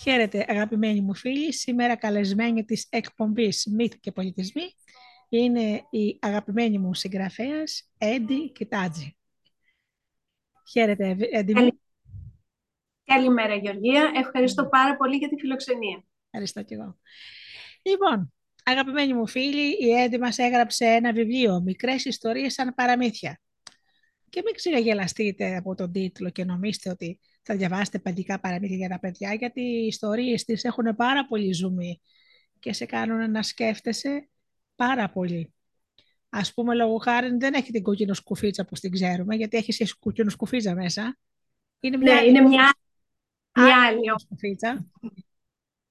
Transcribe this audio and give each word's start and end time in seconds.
Χαίρετε 0.00 0.44
αγαπημένοι 0.48 1.00
μου 1.00 1.14
φίλοι, 1.14 1.52
σήμερα 1.52 1.96
καλεσμένη 1.96 2.64
της 2.64 2.86
εκπομπής 2.90 3.66
Μύθ 3.70 3.94
και 4.00 4.12
Πολιτισμοί 4.12 4.62
είναι 5.28 5.86
η 5.90 6.18
αγαπημένη 6.20 6.78
μου 6.78 6.94
συγγραφέας 6.94 7.90
Έντι 7.98 8.52
Κιτάτζη. 8.52 9.16
Χαίρετε 10.70 11.16
Έντι 11.30 11.54
μου. 11.54 11.80
Καλημέρα 13.04 13.54
Γεωργία, 13.54 14.12
ευχαριστώ 14.14 14.66
πάρα 14.66 14.96
πολύ 14.96 15.16
για 15.16 15.28
τη 15.28 15.36
φιλοξενία. 15.36 16.04
Ευχαριστώ 16.24 16.62
και 16.62 16.74
εγώ. 16.74 16.98
Λοιπόν, 17.82 18.32
αγαπημένοι 18.64 19.14
μου 19.14 19.28
φίλοι, 19.28 19.86
η 19.86 19.90
Έντι 19.90 20.18
μας 20.18 20.38
έγραψε 20.38 20.84
ένα 20.84 21.12
βιβλίο 21.12 21.60
«Μικρές 21.60 22.04
ιστορίες 22.04 22.52
σαν 22.52 22.74
παραμύθια». 22.74 23.40
Και 24.30 24.42
μην 24.44 24.54
ξεγελαστείτε 24.54 25.56
από 25.56 25.74
τον 25.74 25.92
τίτλο 25.92 26.30
και 26.30 26.44
νομίστε 26.44 26.90
ότι 26.90 27.18
θα 27.50 27.56
διαβάσετε 27.56 27.98
παιδικά 27.98 28.40
παραμύθια 28.40 28.76
για 28.76 28.88
τα 28.88 28.98
παιδιά, 28.98 29.34
γιατί 29.34 29.60
οι 29.60 29.86
ιστορίες 29.86 30.44
της 30.44 30.64
έχουν 30.64 30.96
πάρα 30.96 31.26
πολύ 31.26 31.52
ζουμί 31.52 32.00
και 32.58 32.72
σε 32.72 32.86
κάνουν 32.86 33.30
να 33.30 33.42
σκέφτεσαι 33.42 34.28
πάρα 34.76 35.10
πολύ. 35.10 35.54
Α 36.28 36.40
πούμε, 36.54 36.74
λόγω 36.74 36.96
χάρη 36.96 37.36
δεν 37.36 37.54
έχει 37.54 37.72
την 37.72 37.82
κόκκινο 37.82 38.14
σκουφίτσα 38.14 38.64
που 38.64 38.74
την 38.74 38.90
ξέρουμε, 38.90 39.34
γιατί 39.34 39.56
έχει 39.56 39.72
και 39.72 39.86
κόκκινο 39.98 40.30
σκουφίτσα 40.30 40.74
μέσα. 40.74 41.18
Είναι 41.80 41.96
μια, 41.96 42.14
ναι, 42.14 42.20
είναι 42.20 42.40
μια, 42.40 42.74
μια 43.54 43.86
άλλη 43.86 44.00
σκουφίτσα. 44.16 44.86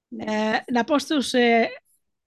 Ναι. 0.08 0.24
Ε, 0.24 0.64
να 0.72 0.84
πω 0.84 0.98
στους 0.98 1.32
ε, 1.32 1.68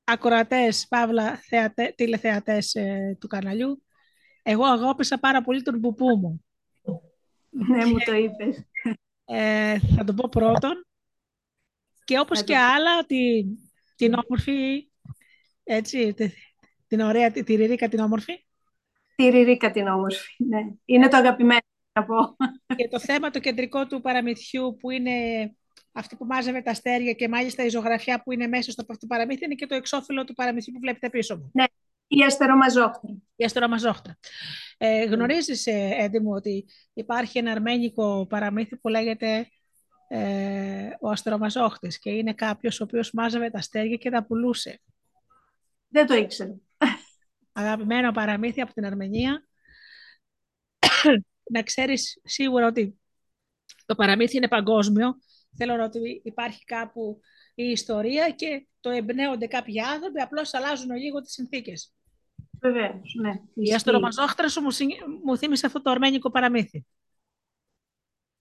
ακροατές, 0.04 0.88
παύλα, 0.88 1.36
θεατε, 1.36 1.94
τηλεθεατές 1.98 2.76
ε, 2.76 3.18
του 3.20 3.28
καναλιού, 3.28 3.84
εγώ 4.44 4.66
αγάπησα 4.66 5.20
πάρα 5.20 5.42
πολύ 5.42 5.62
τον 5.62 5.80
πουπού 5.80 6.18
μου. 6.18 6.46
Ναι, 7.50 7.86
μου 7.86 7.98
το 8.06 8.14
είπες. 8.14 8.66
Ε, 9.34 9.80
θα 9.96 10.04
το 10.04 10.14
πω 10.14 10.30
πρώτον. 10.30 10.86
Και 12.04 12.20
όπως 12.20 12.44
και 12.44 12.58
άλλα, 12.58 13.06
τη, 13.06 13.44
την 13.96 14.14
όμορφη, 14.14 14.90
έτσι, 15.64 16.14
την 16.88 17.00
ωραία, 17.00 17.32
τη, 17.32 17.44
τη 17.44 17.56
Ριρίκα 17.56 17.88
την 17.88 18.00
όμορφη. 18.00 18.46
Τη 19.16 19.30
Ριρίκα 19.30 19.72
την 19.72 19.88
όμορφη, 19.88 20.44
ναι. 20.44 20.60
Είναι 20.86 21.08
το 21.08 21.18
αγαπημένο, 21.18 21.62
να 21.94 22.06
πω. 22.06 22.16
Και 22.76 22.88
το 22.88 23.00
θέμα 23.00 23.30
το 23.30 23.40
κεντρικό 23.40 23.88
του 23.88 24.02
παραμυθιού 24.02 24.78
που 24.80 24.90
είναι 24.90 25.12
αυτή 25.92 26.16
που 26.16 26.26
μάζευε 26.26 26.62
τα 26.62 26.72
αστέρια 26.72 27.14
και 27.14 27.28
μάλιστα 27.28 27.64
η 27.64 27.70
ζωγραφιά 27.70 28.22
που 28.24 28.32
είναι 28.32 28.48
μέσα 28.48 28.72
στο 28.72 28.86
αυτό 28.90 29.08
παραμύθι 29.08 29.46
είναι 29.46 29.56
και 29.56 29.66
το 29.66 29.76
εξώφυλλο 29.76 30.24
του 30.24 30.34
παραμυθιού 30.34 30.74
που 30.74 30.80
βλέπετε 30.80 31.10
πίσω 31.10 31.38
μου. 31.38 31.52
Ναι, 31.54 31.64
η 32.08 32.24
αστερομαζόχτρα. 32.24 33.14
Η 33.36 33.44
αστερομαζόχτρα. 33.44 34.18
Ε, 34.84 35.04
γνωρίζεις, 35.04 35.68
ε, 35.68 35.90
Έντι 35.98 36.20
μου, 36.20 36.32
ότι 36.32 36.66
υπάρχει 36.94 37.38
ένα 37.38 37.52
αρμένικο 37.52 38.26
παραμύθι 38.30 38.78
που 38.78 38.88
λέγεται 38.88 39.48
ε, 40.08 40.90
ο 41.00 41.10
αστερομαζόχτης 41.10 42.00
και 42.00 42.10
είναι 42.10 42.34
κάποιος 42.34 42.80
ο 42.80 42.84
οποίος 42.84 43.12
μάζευε 43.12 43.50
τα 43.50 43.58
αστέρια 43.58 43.96
και 43.96 44.10
τα 44.10 44.26
πουλούσε. 44.26 44.82
Δεν 45.88 46.08
το 46.08 46.14
ήξερα. 46.14 46.56
Αγαπημένο 47.52 48.12
παραμύθι 48.12 48.62
από 48.62 48.74
την 48.74 48.86
Αρμενία. 48.86 49.48
να 51.52 51.64
ξέρεις 51.64 52.20
σίγουρα 52.24 52.68
ότι 52.68 53.00
το 53.86 53.96
παραμύθι 53.96 54.38
είναι 54.38 54.48
παγκόσμιο. 54.48 55.16
Θέλω 55.58 55.76
να 55.76 55.84
ότι 55.84 56.22
υπάρχει 56.24 56.64
κάπου 56.64 57.20
η 57.56 57.64
ιστορία 57.64 58.30
και 58.30 58.68
το 58.80 58.90
εμπνέονται 58.90 59.48
κάποιοι 59.48 59.80
άνθρωποι, 59.80 60.22
απλώς 60.22 60.54
αλλάζουν 60.54 60.96
λίγο 60.96 61.22
τις 61.22 61.34
συνθήκες. 61.34 61.94
Βεβαίω, 62.62 63.02
ναι. 63.22 63.32
Η 63.54 63.74
αστρομαζόχτρας 63.74 64.52
σου 64.52 64.62
μου, 64.62 64.70
μου 65.24 65.38
θύμισε 65.38 65.66
αυτό 65.66 65.82
το 65.82 65.90
αρμένικο 65.90 66.32
παραμύθι. 66.32 66.86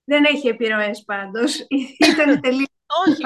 Δεν 0.05 0.25
έχει 0.25 0.49
επιρροές 0.49 1.05
πάντω. 1.05 1.41
Ήταν 2.13 2.41
τελείως. 2.41 2.69
Όχι, 3.07 3.25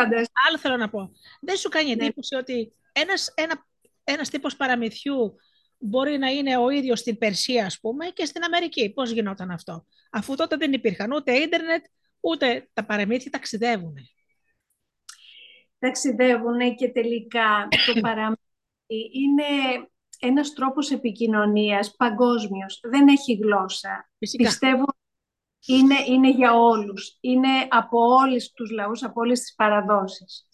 άλλο 0.48 0.58
θέλω 0.58 0.76
να 0.76 0.90
πω. 0.90 1.10
Δεν 1.40 1.56
σου 1.56 1.68
κάνει 1.68 1.94
ναι. 1.94 2.04
εντύπωση 2.04 2.34
ότι 2.34 2.72
ένας, 2.92 3.32
ένα, 3.34 3.66
ένας 4.04 4.30
τύπος 4.30 4.56
παραμυθιού 4.56 5.36
μπορεί 5.78 6.18
να 6.18 6.28
είναι 6.28 6.56
ο 6.56 6.68
ίδιος 6.68 6.98
στην 6.98 7.18
Περσία, 7.18 7.66
ας 7.66 7.80
πούμε, 7.80 8.06
και 8.06 8.24
στην 8.24 8.44
Αμερική. 8.44 8.92
Πώς 8.92 9.10
γινόταν 9.10 9.50
αυτό; 9.50 9.86
Αφού 10.10 10.36
τότε 10.36 10.56
δεν 10.56 10.72
υπήρχαν 10.72 11.12
ούτε 11.12 11.32
ίντερνετ, 11.32 11.84
ούτε 12.20 12.68
τα 12.72 12.84
παραμύθια 12.84 13.30
ταξιδεύουν. 13.30 13.94
Ταξιδεύουν 15.78 16.74
και 16.76 16.88
τελικά 16.88 17.68
το 17.86 18.00
παραμύθι 18.00 18.42
είναι 19.12 19.44
ένας 20.26 20.52
τρόπος 20.52 20.90
επικοινωνίας 20.90 21.96
παγκόσμιος. 21.96 22.80
Δεν 22.82 23.08
έχει 23.08 23.34
γλώσσα. 23.34 24.10
Φυσικά. 24.18 24.44
Πιστεύω 24.44 24.84
είναι, 25.66 25.94
είναι 26.06 26.30
για 26.30 26.54
όλους. 26.54 27.16
Είναι 27.20 27.48
από 27.68 27.98
όλους 27.98 28.50
τους 28.50 28.70
λαούς, 28.70 29.02
από 29.02 29.20
όλες 29.20 29.40
τις 29.40 29.54
παραδόσεις. 29.54 30.46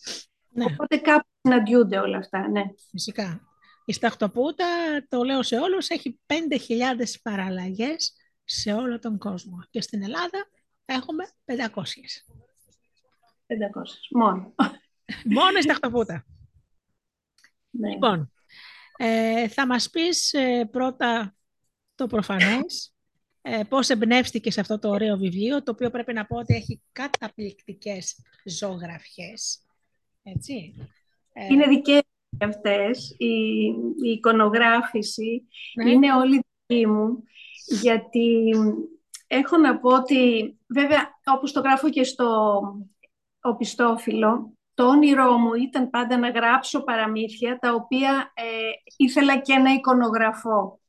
Ναι. 0.49 0.65
Οπότε 0.65 0.97
κάπου 0.97 1.29
συναντιούνται 1.43 1.99
όλα 1.99 2.17
αυτά, 2.17 2.49
ναι. 2.49 2.63
Φυσικά. 2.91 3.41
Η 3.85 3.93
Σταχτοπούτα, 3.93 4.67
το 5.09 5.23
λέω 5.23 5.43
σε 5.43 5.57
όλους, 5.57 5.89
έχει 5.89 6.21
5.000 6.27 7.21
παραλλαγές 7.23 8.13
σε 8.45 8.73
όλο 8.73 8.99
τον 8.99 9.19
κόσμο. 9.19 9.59
Και 9.71 9.81
στην 9.81 10.03
Ελλάδα 10.03 10.49
έχουμε 10.85 11.25
500. 11.45 12.25
500, 13.47 14.09
μόνο. 14.11 14.55
μόνο 15.25 15.59
η 15.59 15.63
Σταχτοπούτα. 15.63 16.25
Ναι. 17.71 17.91
Λοιπόν, 17.91 18.33
ε, 19.03 19.49
θα 19.49 19.67
μας 19.67 19.91
πεις 19.91 20.33
ε, 20.33 20.69
πρώτα 20.71 21.35
το 21.95 22.07
προφανές, 22.07 22.95
ε, 23.43 23.63
πώς 23.69 23.89
εμπνεύστηκες 23.89 24.59
αυτό 24.59 24.79
το 24.79 24.89
ωραίο 24.89 25.17
βιβλίο, 25.17 25.63
το 25.63 25.71
οποίο 25.71 25.91
πρέπει 25.91 26.13
να 26.13 26.27
πω 26.27 26.37
ότι 26.37 26.55
έχει 26.55 26.83
καταπληκτικές 26.93 28.23
ζωγραφιές. 28.45 29.61
Έτσι. 30.23 30.75
Ε, 31.33 31.45
είναι 31.45 31.67
δικές 31.67 32.03
αυτές. 32.41 33.15
Η, 33.19 33.35
η 34.03 34.11
εικονογράφηση 34.11 35.43
ναι. 35.75 35.91
είναι 35.91 36.15
όλη 36.15 36.45
δική 36.67 36.87
μου, 36.87 37.23
γιατί 37.81 38.51
έχω 39.27 39.57
να 39.57 39.79
πω 39.79 39.95
ότι, 39.95 40.55
βέβαια, 40.67 41.21
όπως 41.25 41.53
το 41.53 41.61
γράφω 41.61 41.91
και 41.91 42.05
στο 42.05 42.61
οπιστόφυλλο, 43.41 44.53
το 44.81 44.87
όνειρό 44.87 45.39
μου 45.39 45.55
ήταν 45.55 45.91
πάντα 45.91 46.19
να 46.19 46.31
γράψω 46.31 46.83
παραμύθια 46.83 47.59
τα 47.59 47.75
οποία 47.75 48.33
ε, 48.35 48.43
ήθελα 48.97 49.39
και 49.39 49.57
να 49.57 49.71
εικονογραφώ. 49.71 50.81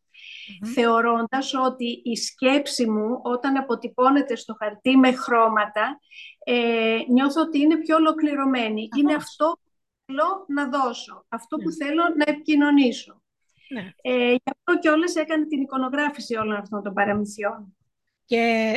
Θεωρώντας 0.73 1.53
ότι 1.53 2.01
η 2.03 2.15
σκέψη 2.15 2.89
μου 2.89 3.19
όταν 3.23 3.57
αποτυπώνεται 3.57 4.35
στο 4.35 4.55
χαρτί 4.59 4.97
με 4.97 5.11
χρώματα 5.11 5.99
ε, 6.43 6.97
νιώθω 7.09 7.41
ότι 7.41 7.59
είναι 7.59 7.77
πιο 7.77 7.95
ολοκληρωμένη. 7.95 8.87
Είναι 8.97 9.13
αυτό 9.13 9.59
που 9.63 9.71
θέλω 10.05 10.45
να 10.47 10.69
δώσω, 10.69 11.25
αυτό 11.29 11.57
που 11.57 11.69
ναι. 11.69 11.85
θέλω 11.85 12.03
να 12.17 12.23
επικοινωνήσω. 12.27 13.21
Ναι. 13.69 13.91
Ε, 14.01 14.31
γι' 14.31 14.51
αυτό 14.57 14.79
και 14.79 14.89
όλες 14.89 15.15
έκανε 15.15 15.45
την 15.45 15.61
εικονογράφηση 15.61 16.35
όλων 16.35 16.55
αυτών 16.55 16.83
των 16.83 16.93
παραμυθιών. 16.93 17.77
Και 18.25 18.73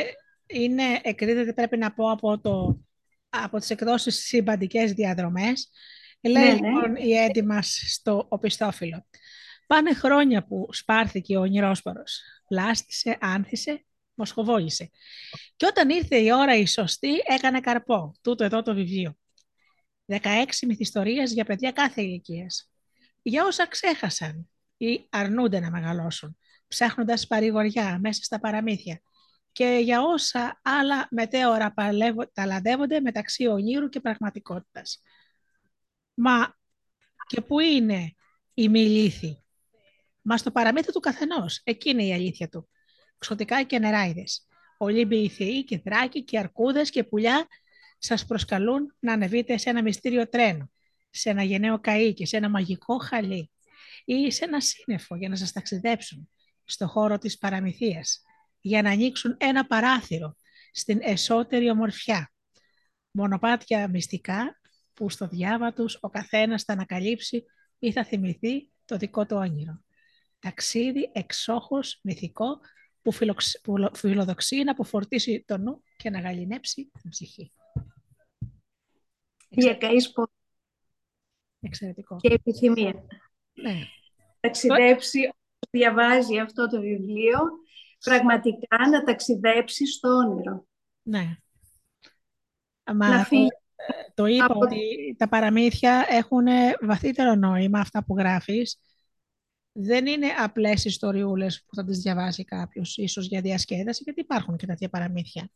είναι, 0.47 0.99
εκρίνεται 1.01 1.53
πρέπει 1.53 1.77
να 1.77 1.93
πω 1.93 2.11
από 2.11 2.39
το 2.39 2.84
από 3.43 3.59
τις 3.59 3.69
εκδόσεις 3.69 4.25
συμπαντικές 4.25 4.93
διαδρομές. 4.93 5.69
Λέει 6.21 6.43
ναι, 6.43 6.49
ναι. 6.49 6.53
λοιπόν 6.53 6.95
η 6.95 7.11
Έντι 7.11 7.41
μας 7.41 7.83
στο 7.87 8.25
οπιστόφυλλο. 8.29 9.05
Πάνε 9.67 9.93
χρόνια 9.93 10.45
που 10.45 10.67
σπάρθηκε 10.71 11.37
ο 11.37 11.39
ονειρόσπορος. 11.39 12.21
Πλάστησε, 12.47 13.17
άνθησε, 13.21 13.85
μοσχοβόλησε. 14.13 14.89
Και 15.55 15.65
όταν 15.65 15.89
ήρθε 15.89 16.17
η 16.17 16.31
ώρα 16.31 16.55
η 16.55 16.65
σωστή, 16.65 17.13
έκανε 17.25 17.59
καρπό. 17.59 18.13
Τούτο 18.21 18.43
εδώ 18.43 18.61
το 18.61 18.73
βιβλίο. 18.73 19.17
16 20.05 20.19
μυθιστορίες 20.67 21.33
για 21.33 21.45
παιδιά 21.45 21.71
κάθε 21.71 22.01
ηλικίας. 22.01 22.69
Για 23.21 23.45
όσα 23.45 23.67
ξέχασαν 23.67 24.49
ή 24.77 25.05
αρνούνται 25.09 25.59
να 25.59 25.71
μεγαλώσουν, 25.71 26.37
ψάχνοντας 26.67 27.27
παρηγοριά 27.27 27.97
μέσα 28.01 28.23
στα 28.23 28.39
παραμύθια 28.39 29.01
και 29.55 29.79
για 29.83 30.01
όσα 30.01 30.59
άλλα 30.63 31.07
μετέωρα 31.11 31.73
ταλαντεύονται 32.33 32.99
μεταξύ 32.99 33.47
ονείρου 33.47 33.89
και 33.89 33.99
πραγματικότητας. 33.99 35.01
Μα 36.13 36.55
και 37.27 37.41
πού 37.41 37.59
είναι 37.59 38.13
η 38.53 38.69
μη 38.69 38.79
λύθη; 38.79 39.43
Μα 40.21 40.37
στο 40.37 40.51
παραμύθι 40.51 40.91
του 40.91 40.99
καθενός, 40.99 41.61
εκείνη 41.63 42.03
είναι 42.03 42.11
η 42.11 42.13
αλήθεια 42.13 42.49
του. 42.49 42.69
Ξωτικά 43.17 43.63
και 43.63 43.79
νεράιδες. 43.79 44.47
Ολύμπιοι 44.77 45.29
θεοί 45.29 45.63
και 45.63 45.81
δράκοι 45.85 46.23
και 46.23 46.39
αρκούδες 46.39 46.89
και 46.89 47.03
πουλιά 47.03 47.47
σας 47.97 48.25
προσκαλούν 48.25 48.95
να 48.99 49.13
ανεβείτε 49.13 49.57
σε 49.57 49.69
ένα 49.69 49.81
μυστήριο 49.81 50.29
τρένο, 50.29 50.71
σε 51.09 51.29
ένα 51.29 51.43
γενναίο 51.43 51.79
καΐ 51.83 52.11
και 52.15 52.25
σε 52.25 52.37
ένα 52.37 52.49
μαγικό 52.49 52.97
χαλί 52.97 53.51
ή 54.05 54.31
σε 54.31 54.45
ένα 54.45 54.61
σύννεφο 54.61 55.15
για 55.15 55.29
να 55.29 55.35
σας 55.35 55.51
ταξιδέψουν 55.51 56.29
στο 56.63 56.87
χώρο 56.87 57.17
της 57.17 57.37
παραμυθίας 57.37 58.24
για 58.65 58.81
να 58.81 58.89
ανοίξουν 58.89 59.35
ένα 59.39 59.65
παράθυρο 59.65 60.37
στην 60.71 60.99
εσωτερή 61.01 61.69
ομορφιά. 61.69 62.31
Μονοπάτια 63.11 63.87
μυστικά 63.87 64.59
που 64.93 65.09
στο 65.09 65.27
διάβα 65.27 65.73
τους 65.73 65.97
ο 66.01 66.09
καθένας 66.09 66.63
θα 66.63 66.73
ανακαλύψει 66.73 67.45
ή 67.79 67.91
θα 67.91 68.03
θυμηθεί 68.03 68.69
το 68.85 68.97
δικό 68.97 69.25
του 69.25 69.35
όνειρο. 69.35 69.83
Ταξίδι 70.39 71.09
εξόχως 71.13 71.99
μυθικό 72.03 72.59
που, 73.01 73.11
φιλοξ... 73.11 73.59
που 73.63 73.89
φιλοδοξεί 73.95 74.63
να 74.63 74.71
αποφορτήσει 74.71 75.43
το 75.47 75.57
νου 75.57 75.83
και 75.97 76.09
να 76.09 76.19
γαλινέψει 76.19 76.91
την 77.01 77.09
ψυχή. 77.09 77.51
διακαείς 79.49 80.13
Εξαιρετικό. 81.59 82.17
και 82.17 82.33
επιθυμία. 82.33 83.05
Ναι. 83.53 83.75
Ταξιδέψει, 84.39 85.29
διαβάζει 85.69 86.39
αυτό 86.39 86.69
το 86.69 86.81
βιβλίο, 86.81 87.39
πραγματικά 88.05 88.89
να 88.91 89.03
ταξιδέψεις 89.03 89.93
στο 89.93 90.09
όνειρο. 90.09 90.65
Ναι. 91.01 91.37
Μα 92.93 93.27
το 94.13 94.25
είπα 94.25 94.55
ότι 94.55 95.15
τα 95.17 95.27
παραμύθια 95.27 96.05
έχουν 96.09 96.45
βαθύτερο 96.81 97.35
νόημα 97.35 97.79
αυτά 97.79 98.03
που 98.03 98.17
γράφεις. 98.17 98.79
Δεν 99.71 100.05
είναι 100.05 100.27
απλές 100.27 100.85
ιστοριούλες 100.85 101.63
που 101.67 101.75
θα 101.75 101.85
τις 101.85 101.99
διαβάσει 101.99 102.43
κάποιος, 102.43 102.97
ίσως 102.97 103.27
για 103.27 103.41
διασκέδαση, 103.41 104.03
γιατί 104.03 104.19
υπάρχουν 104.19 104.57
και 104.57 104.65
τέτοια 104.65 104.89
παραμύθια. 104.89 105.49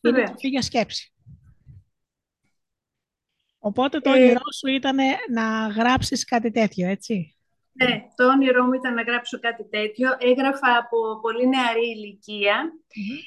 Είναι 0.00 0.24
τροφή 0.24 0.48
για 0.48 0.62
σκέψη. 0.62 1.12
Οπότε 3.58 4.00
το 4.00 4.12
ε... 4.12 4.22
όνειρό 4.22 4.52
σου 4.58 4.66
ήταν 4.68 4.96
να 5.30 5.66
γράψεις 5.66 6.24
κάτι 6.24 6.50
τέτοιο, 6.50 6.88
έτσι. 6.88 7.37
Ναι, 7.78 8.02
το 8.14 8.26
όνειρό 8.26 8.64
μου 8.64 8.72
ήταν 8.72 8.94
να 8.94 9.02
γράψω 9.02 9.38
κάτι 9.40 9.68
τέτοιο. 9.68 10.08
Έγραφα 10.18 10.76
από 10.76 11.20
πολύ 11.20 11.48
νεαρή 11.48 11.94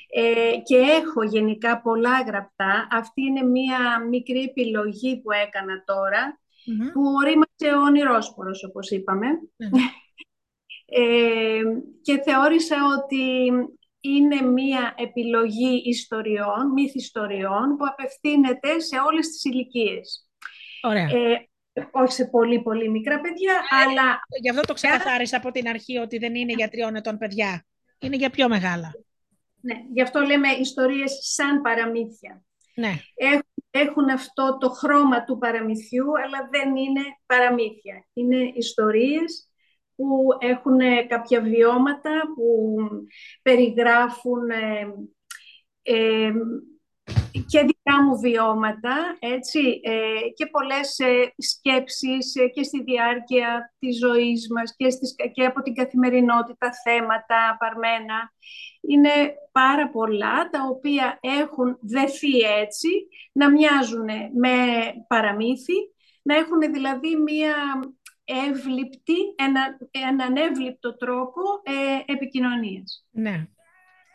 ε, 0.09 0.57
και 0.63 0.75
έχω 0.75 1.23
γενικά 1.23 1.81
πολλά 1.81 2.21
γραπτά. 2.21 2.87
Αυτή 2.91 3.21
είναι 3.21 3.43
μία 3.43 4.05
μικρή 4.09 4.41
επιλογή 4.41 5.21
που 5.21 5.31
έκανα 5.31 5.83
που 6.93 7.01
ορίμασε 7.21 7.77
ο 7.77 7.81
όνειρόσπορος, 7.81 8.63
όπως 8.63 8.91
ε, 11.01 11.61
και 12.01 12.21
θεώρησα 12.25 12.77
ότι 12.97 13.51
είναι 14.01 14.41
μία 14.41 14.93
επιλογή 14.97 15.81
ιστοριών, 15.85 16.71
μύθιστοριών, 16.73 17.75
που 17.77 17.85
απευθύνεται 17.87 18.79
σε 18.79 18.97
όλες 19.07 19.27
τις 19.27 19.43
ηλικίες. 19.43 20.29
Ωραία. 20.81 21.03
Ε, 21.03 21.49
όχι 21.91 22.13
σε 22.13 22.25
πολύ 22.25 22.61
πολύ 22.61 22.89
μικρά 22.89 23.21
παιδιά, 23.21 23.53
ε, 23.53 23.89
αλλά... 23.89 24.19
Γι' 24.41 24.49
αυτό 24.49 24.61
το 24.61 24.73
ξεκαθάρισα 24.73 25.37
από 25.37 25.51
την 25.51 25.67
αρχή 25.67 25.97
ότι 25.97 26.17
δεν 26.17 26.35
είναι 26.35 26.53
για 26.53 26.69
τριών 26.69 26.95
ετών 26.95 27.17
παιδιά. 27.17 27.65
Είναι 27.99 28.15
για 28.15 28.29
πιο 28.29 28.47
μεγάλα. 28.47 28.91
Ναι, 29.61 29.75
γι' 29.93 30.01
αυτό 30.01 30.19
λέμε 30.19 30.47
ιστορίες 30.47 31.17
σαν 31.21 31.61
παραμύθια. 31.61 32.43
Ναι. 32.75 32.93
Έχουν, 33.15 33.53
έχουν 33.71 34.09
αυτό 34.09 34.57
το 34.57 34.69
χρώμα 34.69 35.23
του 35.23 35.37
παραμυθιού, 35.37 36.05
αλλά 36.25 36.49
δεν 36.51 36.75
είναι 36.75 37.01
παραμύθια. 37.25 38.05
Είναι 38.13 38.51
ιστορίες 38.55 39.49
που 39.95 40.27
έχουν 40.39 41.07
κάποια 41.07 41.41
βιώματα, 41.41 42.21
που 42.35 42.75
περιγράφουν 43.41 44.49
ε, 44.49 44.93
ε, 45.81 46.31
και 47.31 47.59
δικά 47.59 48.03
μου 48.03 48.19
βιώματα, 48.19 49.17
έτσι, 49.19 49.59
ε, 49.83 50.29
και 50.35 50.45
πολλές 50.45 50.99
ε, 50.99 51.33
σκέψεις 51.37 52.35
ε, 52.35 52.47
και 52.47 52.63
στη 52.63 52.83
διάρκεια 52.83 53.73
της 53.79 53.97
ζωής 53.97 54.47
μας 54.49 54.75
και, 54.77 54.89
στις, 54.89 55.15
και 55.33 55.45
από 55.45 55.61
την 55.61 55.73
καθημερινότητα 55.73 56.69
θέματα 56.83 57.57
παρμένα. 57.59 58.33
Είναι 58.81 59.09
πάρα 59.51 59.89
πολλά 59.89 60.49
τα 60.49 60.59
οποία 60.69 61.19
έχουν 61.21 61.77
δεθεί 61.81 62.37
έτσι, 62.37 62.89
να 63.31 63.49
μοιάζουν 63.51 64.09
με 64.33 64.55
παραμύθι, 65.07 65.73
να 66.21 66.35
έχουν 66.35 66.59
δηλαδή 66.73 67.15
μία 67.15 67.55
εύληπτη, 68.23 69.15
ένα, 69.35 69.77
έναν 69.91 70.35
εύληπτο 70.35 70.97
τρόπο 70.97 71.41
ε, 71.63 72.13
επικοινωνίας. 72.13 73.05
Ναι. 73.11 73.47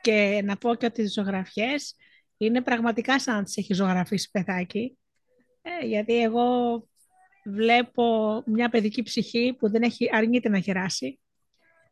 Και 0.00 0.40
να 0.44 0.56
πω 0.56 0.74
και 0.74 0.86
ότι 0.86 1.02
τις 1.02 1.12
ζωγραφιές 1.12 1.94
είναι 2.36 2.62
πραγματικά 2.62 3.20
σαν 3.20 3.34
να 3.34 3.42
τις 3.42 3.56
έχει 3.56 3.74
ζωγραφίσει 3.74 4.30
παιδάκι. 4.30 4.98
Ε, 5.62 5.86
γιατί 5.86 6.22
εγώ 6.22 6.46
βλέπω 7.44 8.42
μια 8.46 8.68
παιδική 8.68 9.02
ψυχή 9.02 9.56
που 9.58 9.70
δεν 9.70 9.82
έχει 9.82 10.08
αρνείται 10.12 10.48
να 10.48 10.58
γεράσει. 10.58 11.20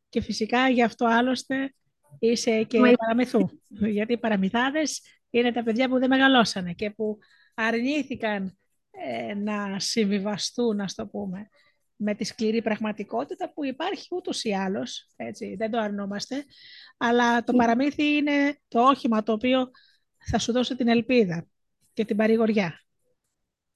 Και 0.09 0.21
φυσικά 0.21 0.69
γι' 0.69 0.83
αυτό 0.83 1.07
άλλωστε 1.07 1.75
είσαι 2.19 2.63
και 2.63 2.79
Μα... 2.79 2.93
παραμυθού. 2.93 3.49
γιατί 3.69 4.13
οι 4.13 4.19
παραμυθάδες 4.19 5.01
είναι 5.31 5.53
τα 5.53 5.63
παιδιά 5.63 5.89
που 5.89 5.99
δεν 5.99 6.09
μεγαλώσανε 6.09 6.73
και 6.73 6.91
που 6.91 7.19
αρνήθηκαν 7.55 8.59
ε, 8.91 9.35
να 9.35 9.79
συμβιβαστούν, 9.79 10.77
να 10.77 10.87
το 10.95 11.07
πούμε, 11.07 11.49
με 11.97 12.15
τη 12.15 12.25
σκληρή 12.25 12.63
πραγματικότητα 12.63 13.53
που 13.53 13.65
υπάρχει 13.65 14.09
ούτως 14.11 14.45
ή 14.45 14.53
άλλως, 14.53 15.09
έτσι, 15.17 15.55
δεν 15.59 15.71
το 15.71 15.79
αρνούμαστε, 15.79 16.45
αλλά 16.97 17.45
το 17.45 17.53
παραμύθι 17.53 18.17
είναι 18.17 18.59
το 18.69 18.81
όχημα 18.81 19.23
το 19.23 19.33
οποίο 19.33 19.71
θα 20.31 20.39
σου 20.39 20.53
δώσει 20.53 20.77
την 20.77 20.89
ελπίδα 20.89 21.47
και 21.93 22.05
την 22.05 22.17
παρηγοριά. 22.17 22.81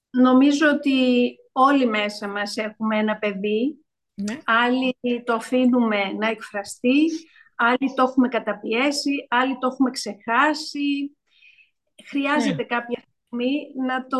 Νομίζω 0.09 0.69
ότι 0.69 1.27
όλοι 1.51 1.85
μέσα 1.85 2.27
μας 2.27 2.57
έχουμε 2.57 2.97
ένα 2.97 3.17
παιδί, 3.17 3.85
ναι. 4.13 4.39
άλλοι 4.45 4.95
το 5.23 5.33
αφήνουμε 5.33 6.13
να 6.19 6.27
εκφραστεί, 6.27 7.05
άλλοι 7.55 7.93
το 7.95 8.03
έχουμε 8.03 8.27
καταπιέσει, 8.27 9.27
άλλοι 9.29 9.57
το 9.57 9.67
έχουμε 9.67 9.89
ξεχάσει. 9.89 11.17
Χρειάζεται 12.05 12.55
ναι. 12.55 12.63
κάποια 12.63 13.03
στιγμή 13.05 13.51
να 13.85 14.07
το 14.07 14.19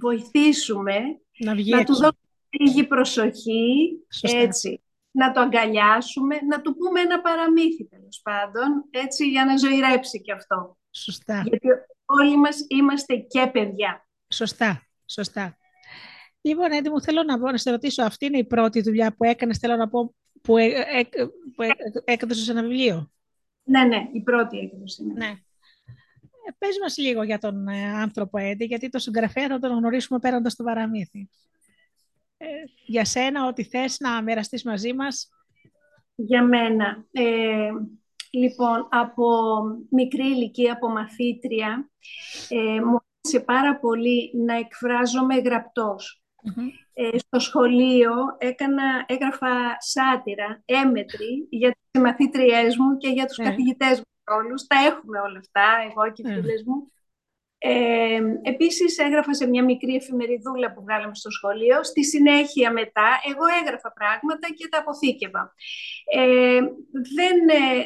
βοηθήσουμε, 0.00 0.94
να, 1.38 1.54
να 1.54 1.84
του 1.84 1.92
δώσουμε 1.92 2.18
λίγη 2.50 2.86
προσοχή, 2.86 3.90
έτσι, 4.22 4.82
να 5.10 5.32
το 5.32 5.40
αγκαλιάσουμε, 5.40 6.36
να 6.48 6.60
του 6.60 6.76
πούμε 6.76 7.00
ένα 7.00 7.20
παραμύθι 7.20 7.88
τέλος 7.88 8.20
πάντων, 8.22 8.84
έτσι, 8.90 9.28
για 9.28 9.44
να 9.44 9.56
ζωηρέψει 9.56 10.20
και 10.20 10.32
αυτό. 10.32 10.76
Σωστά. 10.96 11.42
Γιατί 11.46 11.68
όλοι 12.04 12.36
μας 12.36 12.64
είμαστε 12.68 13.16
και 13.16 13.50
παιδιά. 13.52 14.08
Σωστά, 14.28 14.86
σωστά. 15.06 15.58
Λοιπόν, 16.40 16.72
Έντι 16.72 16.90
μου, 16.90 17.00
θέλω 17.00 17.22
να, 17.22 17.38
πω, 17.38 17.50
να 17.50 17.56
σε 17.56 17.70
ρωτήσω, 17.70 18.02
αυτή 18.02 18.26
είναι 18.26 18.38
η 18.38 18.44
πρώτη 18.44 18.80
δουλειά 18.80 19.14
που 19.14 19.24
έκανες, 19.24 19.58
θέλω 19.58 19.76
να 19.76 19.88
πω, 19.88 20.14
που, 20.42 20.56
ε, 20.56 20.64
ε, 20.66 21.04
που 21.54 21.62
ε, 21.62 21.68
έκδοσες 22.04 22.48
ένα 22.48 22.62
βιβλίο; 22.62 23.10
Ναι, 23.62 23.84
ναι, 23.84 24.08
η 24.12 24.20
πρώτη 24.20 24.58
έκδοση. 24.58 25.04
Ναι. 25.04 25.26
ναι. 25.26 25.34
Πες 26.58 26.78
μας 26.82 26.96
λίγο 26.96 27.22
για 27.22 27.38
τον 27.38 27.68
άνθρωπο 27.68 28.38
Έντι, 28.38 28.64
γιατί 28.64 28.88
το 28.88 28.98
συγγραφέα 28.98 29.48
θα 29.48 29.58
τον 29.58 29.76
γνωρίσουμε 29.76 30.18
πέραντα 30.18 30.48
στο 30.48 30.64
παραμύθι. 30.64 31.28
Ε, 32.36 32.46
για 32.86 33.04
σένα, 33.04 33.46
ό,τι 33.46 33.64
θες 33.64 33.98
να 34.00 34.22
μοιραστείς 34.22 34.64
μαζί 34.64 34.92
μας. 34.92 35.28
Για 36.14 36.42
μένα. 36.42 37.04
Ε, 38.34 38.38
λοιπόν, 38.38 38.88
από 38.90 39.26
μικρή 39.90 40.26
ηλικία, 40.26 40.72
από 40.72 40.88
μαθήτρια, 40.88 41.90
ε, 42.48 42.80
μου 42.80 42.98
άρεσε 42.98 43.44
πάρα 43.44 43.78
πολύ 43.78 44.32
να 44.46 44.56
εκφράζομαι 44.56 45.34
Ε, 46.96 47.18
στο 47.18 47.38
σχολείο 47.38 48.12
έκανα, 48.38 49.04
έγραφα 49.06 49.76
σάτυρα, 49.78 50.62
έμετρη, 50.64 51.46
για 51.50 51.76
τις 51.90 52.02
μαθήτριές 52.02 52.76
μου 52.76 52.96
και 52.96 53.08
για 53.08 53.26
τους 53.26 53.36
yeah. 53.40 53.42
Ναι. 53.42 53.50
καθηγητές 53.50 53.98
μου 53.98 54.36
όλους. 54.36 54.66
Τα 54.66 54.76
έχουμε 54.86 55.18
όλα 55.18 55.38
αυτά, 55.38 55.66
εγώ 55.90 56.12
και 56.12 56.22
οι 56.24 56.28
ναι. 56.28 56.34
φίλες 56.34 56.62
μου. 56.66 56.88
Ε, 57.58 58.20
επίσης 58.42 58.98
έγραφα 58.98 59.34
σε 59.34 59.46
μια 59.46 59.64
μικρή 59.64 59.94
εφημεριδούλα 59.94 60.72
που 60.72 60.82
βγάλαμε 60.82 61.14
στο 61.14 61.30
σχολείο. 61.30 61.84
Στη 61.84 62.04
συνέχεια 62.04 62.72
μετά 62.72 63.08
εγώ 63.30 63.44
έγραφα 63.62 63.92
πράγματα 63.92 64.48
και 64.56 64.68
τα 64.70 64.78
αποθήκευα. 64.78 65.52
Ε, 66.14 66.60
δεν, 67.16 67.48
ε, 67.48 67.84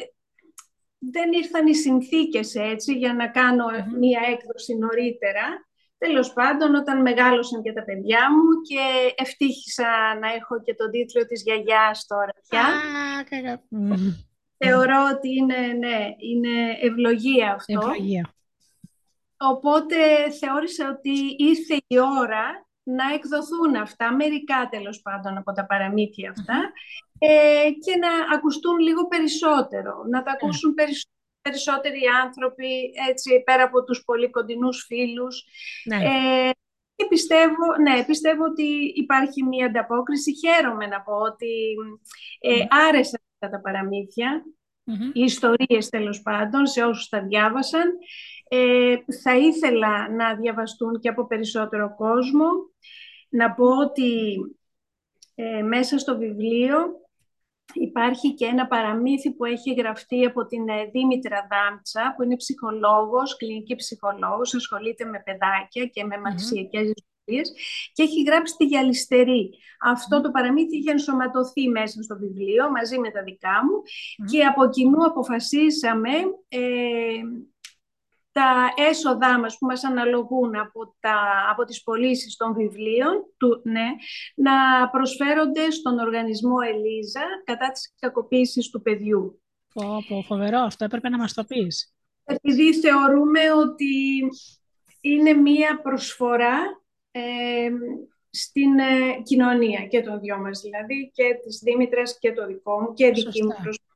δεν 0.99 1.31
ήρθαν 1.31 1.67
οι 1.67 1.75
συνθήκες 1.75 2.55
έτσι 2.55 2.93
για 2.93 3.13
να 3.13 3.27
κάνω 3.27 3.65
μια 3.99 4.21
έκδοση 4.31 4.75
νωρίτερα. 4.75 5.67
Τέλος 5.97 6.33
πάντων, 6.33 6.75
όταν 6.75 7.01
μεγάλωσαν 7.01 7.61
και 7.61 7.73
τα 7.73 7.83
παιδιά 7.83 8.19
μου 8.31 8.61
και 8.67 9.13
ευτύχησα 9.15 10.17
να 10.21 10.33
έχω 10.33 10.61
και 10.61 10.75
τον 10.75 10.91
τίτλο 10.91 11.25
της 11.25 11.43
γιαγιάς 11.43 12.05
τώρα 12.07 12.31
πια. 12.49 12.65
Θεωρώ 14.57 14.97
ότι 15.15 15.29
είναι, 15.35 15.57
ναι, 15.57 16.15
είναι 16.17 16.77
ευλογία 16.81 17.53
αυτό. 17.53 17.79
Ευλογία. 17.79 18.33
Οπότε 19.37 19.95
θεώρησα 20.39 20.89
ότι 20.89 21.35
ήρθε 21.37 21.75
η 21.87 21.99
ώρα 21.99 22.67
να 22.83 23.13
εκδοθούν 23.13 23.75
αυτά, 23.75 24.15
μερικά 24.15 24.67
τέλος 24.71 25.01
πάντων 25.01 25.37
από 25.37 25.51
τα 25.51 25.65
παραμύθια 25.65 26.29
αυτά, 26.29 26.71
ε, 27.19 27.69
και 27.85 27.95
να 27.97 28.35
ακουστούν 28.35 28.77
λίγο 28.79 29.07
περισσότερο, 29.07 30.03
να 30.09 30.23
τα 30.23 30.31
ακούσουν 30.31 30.73
περισσότεροι 31.41 32.01
άνθρωποι, 32.23 32.91
έτσι, 33.09 33.43
πέρα 33.43 33.63
από 33.63 33.83
τους 33.83 34.03
πολύ 34.03 34.29
κοντινούς 34.29 34.85
φίλους. 34.87 35.43
Ναι. 35.85 35.95
Ε, 35.95 36.49
και 36.95 37.05
πιστεύω, 37.09 37.65
ναι, 37.81 38.05
πιστεύω 38.05 38.43
ότι 38.43 38.67
υπάρχει 38.95 39.43
μία 39.43 39.65
ανταπόκριση. 39.65 40.31
Χαίρομαι 40.35 40.87
να 40.87 41.01
πω 41.01 41.13
ότι 41.13 41.75
ε, 42.39 42.65
άρεσαν 42.87 43.21
αυτά 43.33 43.57
τα 43.57 43.61
παραμυθια 43.61 44.43
οι 45.13 45.21
ιστορίες 45.21 45.89
τέλος 45.89 46.21
πάντων, 46.21 46.67
σε 46.67 46.83
όσους 46.83 47.09
τα 47.09 47.21
διάβασαν. 47.21 47.97
Ε, 48.47 48.95
θα 49.23 49.37
ήθελα 49.37 50.09
να 50.09 50.35
διαβαστούν 50.35 50.99
και 50.99 51.09
από 51.09 51.27
περισσότερο 51.27 51.95
κόσμο. 51.95 52.47
Να 53.29 53.51
πω 53.51 53.65
ότι 53.65 54.37
ε, 55.35 55.61
μέσα 55.61 55.97
στο 55.97 56.17
βιβλίο 56.17 56.77
υπάρχει 57.73 58.33
και 58.33 58.45
ένα 58.45 58.67
παραμύθι 58.67 59.31
που 59.31 59.45
έχει 59.45 59.73
γραφτεί 59.73 60.25
από 60.25 60.45
την 60.45 60.69
ε, 60.69 60.85
Δήμητρα 60.91 61.47
Δάμτσα, 61.51 62.13
που 62.15 62.23
είναι 62.23 62.35
ψυχολόγος, 62.35 63.37
κλινική 63.37 63.75
ψυχολόγος, 63.75 64.55
ασχολείται 64.55 65.05
με 65.05 65.21
παιδάκια 65.25 65.85
και 65.85 66.03
με 66.03 66.17
μαθησιακές 66.17 66.91
και 67.93 68.03
έχει 68.03 68.23
γράψει 68.23 68.55
τη 68.57 68.65
Γυαλιστερή. 68.65 69.49
Αυτό 69.81 70.21
το 70.21 70.31
παραμύθι 70.31 70.77
είχε 70.77 70.91
ενσωματωθεί 70.91 71.69
μέσα 71.69 72.01
στο 72.01 72.17
βιβλίο 72.17 72.71
μαζί 72.71 72.99
με 72.99 73.11
τα 73.11 73.23
δικά 73.23 73.57
μου 73.65 73.81
και 74.31 74.43
από 74.43 74.69
κοινού 74.69 75.05
αποφασίσαμε 75.05 76.09
ε, 76.47 76.59
τα 78.31 78.73
έσοδά 78.89 79.39
μας 79.39 79.57
που 79.57 79.65
μας 79.65 79.83
αναλογούν 79.83 80.55
από, 80.55 80.95
τα, 80.99 81.15
από 81.51 81.63
τις 81.63 81.83
πωλήσεις 81.83 82.35
των 82.35 82.53
βιβλίων 82.53 83.33
του, 83.37 83.61
ναι, 83.63 83.87
να 84.35 84.89
προσφέρονται 84.89 85.71
στον 85.71 85.99
οργανισμό 85.99 86.55
Ελίζα 86.67 87.23
κατά 87.43 87.71
της 87.71 87.93
κακοποίησης 87.99 88.69
του 88.69 88.81
παιδιού. 88.81 89.41
Πω, 89.73 90.03
πω, 90.07 90.21
φοβερό, 90.21 90.59
αυτό 90.59 90.85
έπρεπε 90.85 91.09
να 91.09 91.17
μας 91.17 91.33
το 91.33 91.43
πεις. 91.43 91.93
Επειδή 92.23 92.73
θεωρούμε 92.73 93.51
ότι 93.51 94.19
είναι 95.01 95.33
μία 95.33 95.81
προσφορά 95.81 96.57
ε, 97.11 97.69
στην 98.29 98.79
ε, 98.79 99.21
κοινωνία 99.23 99.85
και 99.85 100.01
των 100.01 100.19
δυο 100.19 100.37
μας 100.37 100.61
δηλαδή 100.61 101.11
και 101.13 101.23
της 101.43 101.59
Δήμητρας 101.63 102.17
και 102.19 102.33
το 102.33 102.45
δικό 102.45 102.79
μου 102.81 102.93
και 102.93 103.11
δική 103.11 103.43
μου 103.43 103.49
προσφορά. 103.63 103.87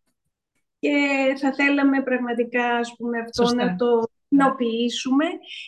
Και 0.79 0.97
θα 1.39 1.53
θέλαμε 1.53 2.03
πραγματικά 2.03 2.75
ας 2.75 2.95
πούμε, 2.97 3.19
αυτό 3.19 3.55
να 3.55 3.75
το 3.75 4.03
κοινοποιήσουμε 4.33 5.25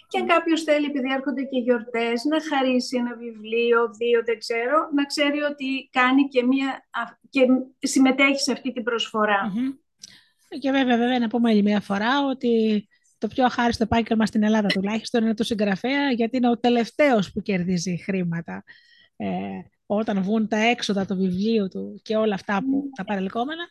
και 0.08 0.20
αν 0.20 0.26
κάποιος 0.28 0.64
θέλει, 0.64 0.86
επειδή 0.86 1.14
έρχονται 1.18 1.44
και 1.52 1.60
γιορτές, 1.60 2.24
να 2.32 2.38
χαρίσει 2.50 2.98
ένα 2.98 3.14
βιβλίο, 3.24 3.80
δύο, 4.00 4.20
δεν 4.26 4.38
ξέρω, 4.38 4.78
να 4.98 5.04
ξέρει 5.06 5.40
ότι 5.52 5.90
κάνει 5.92 6.28
και, 6.28 6.44
μία, 6.44 6.70
και 7.30 7.42
συμμετέχει 7.80 8.40
σε 8.40 8.52
αυτή 8.52 8.72
την 8.72 8.84
προσφορά. 8.84 9.42
Και 10.60 10.72
βέβαια, 10.72 10.98
βέβαια, 10.98 11.20
να 11.20 11.28
πούμε 11.28 11.50
άλλη 11.50 11.64
μια 11.64 11.82
φορά 11.82 12.26
ότι 12.26 12.88
το 13.18 13.28
πιο 13.28 13.46
αχάριστο 13.46 13.84
επάγγελμα 13.84 14.26
στην 14.26 14.44
Ελλάδα 14.44 14.68
τουλάχιστον 14.68 15.24
είναι 15.24 15.34
το 15.34 15.44
συγγραφέα, 15.44 16.12
γιατί 16.12 16.38
είναι 16.38 16.50
ο 16.50 16.58
τελευταίος 16.58 17.32
που 17.32 17.42
κερδίζει 17.42 17.98
χρήματα. 18.04 18.64
Ε, 19.16 19.28
όταν 19.86 20.22
βγουν 20.22 20.48
τα 20.48 20.58
έξοδα 20.58 21.06
του 21.06 21.16
βιβλίου 21.16 21.68
του 21.68 22.00
και 22.04 22.16
όλα 22.16 22.34
αυτά 22.34 22.64
που 22.64 22.90
τα 22.96 23.04
παρελκόμενα, 23.04 23.64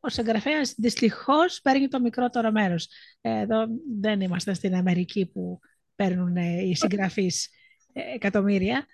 ο 0.00 0.08
συγγραφέας 0.08 0.74
δυστυχώς 0.76 1.60
παίρνει 1.60 1.88
το 1.88 2.00
μικρότερο 2.00 2.50
μέρος. 2.50 2.88
Εδώ 3.20 3.66
δεν 4.00 4.20
είμαστε 4.20 4.54
στην 4.54 4.74
Αμερική 4.74 5.26
που 5.26 5.58
παίρνουν 5.96 6.36
ε, 6.36 6.62
οι 6.62 6.74
συγγραφείς 6.74 7.48
ε, 7.92 8.14
εκατομμύρια. 8.14 8.86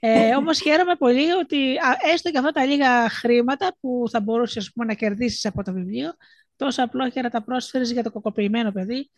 Ε, 0.00 0.34
Όμως 0.34 0.60
χαίρομαι 0.60 0.94
πολύ 0.94 1.30
ότι 1.30 1.76
έστω 2.12 2.30
και 2.30 2.38
αυτά 2.38 2.50
τα 2.50 2.64
λίγα 2.64 3.08
χρήματα 3.08 3.76
που 3.80 4.04
θα 4.10 4.20
μπορούσες 4.20 4.70
να 4.74 4.94
κερδίσεις 4.94 5.44
από 5.44 5.62
το 5.62 5.72
βιβλίο, 5.72 6.12
τόσο 6.56 6.82
απλό 6.82 7.10
και 7.10 7.22
να 7.22 7.30
τα 7.30 7.42
πρόσφερες 7.42 7.90
για 7.90 8.02
το 8.02 8.10
κοκοποιημένο 8.10 8.72
παιδί, 8.72 9.10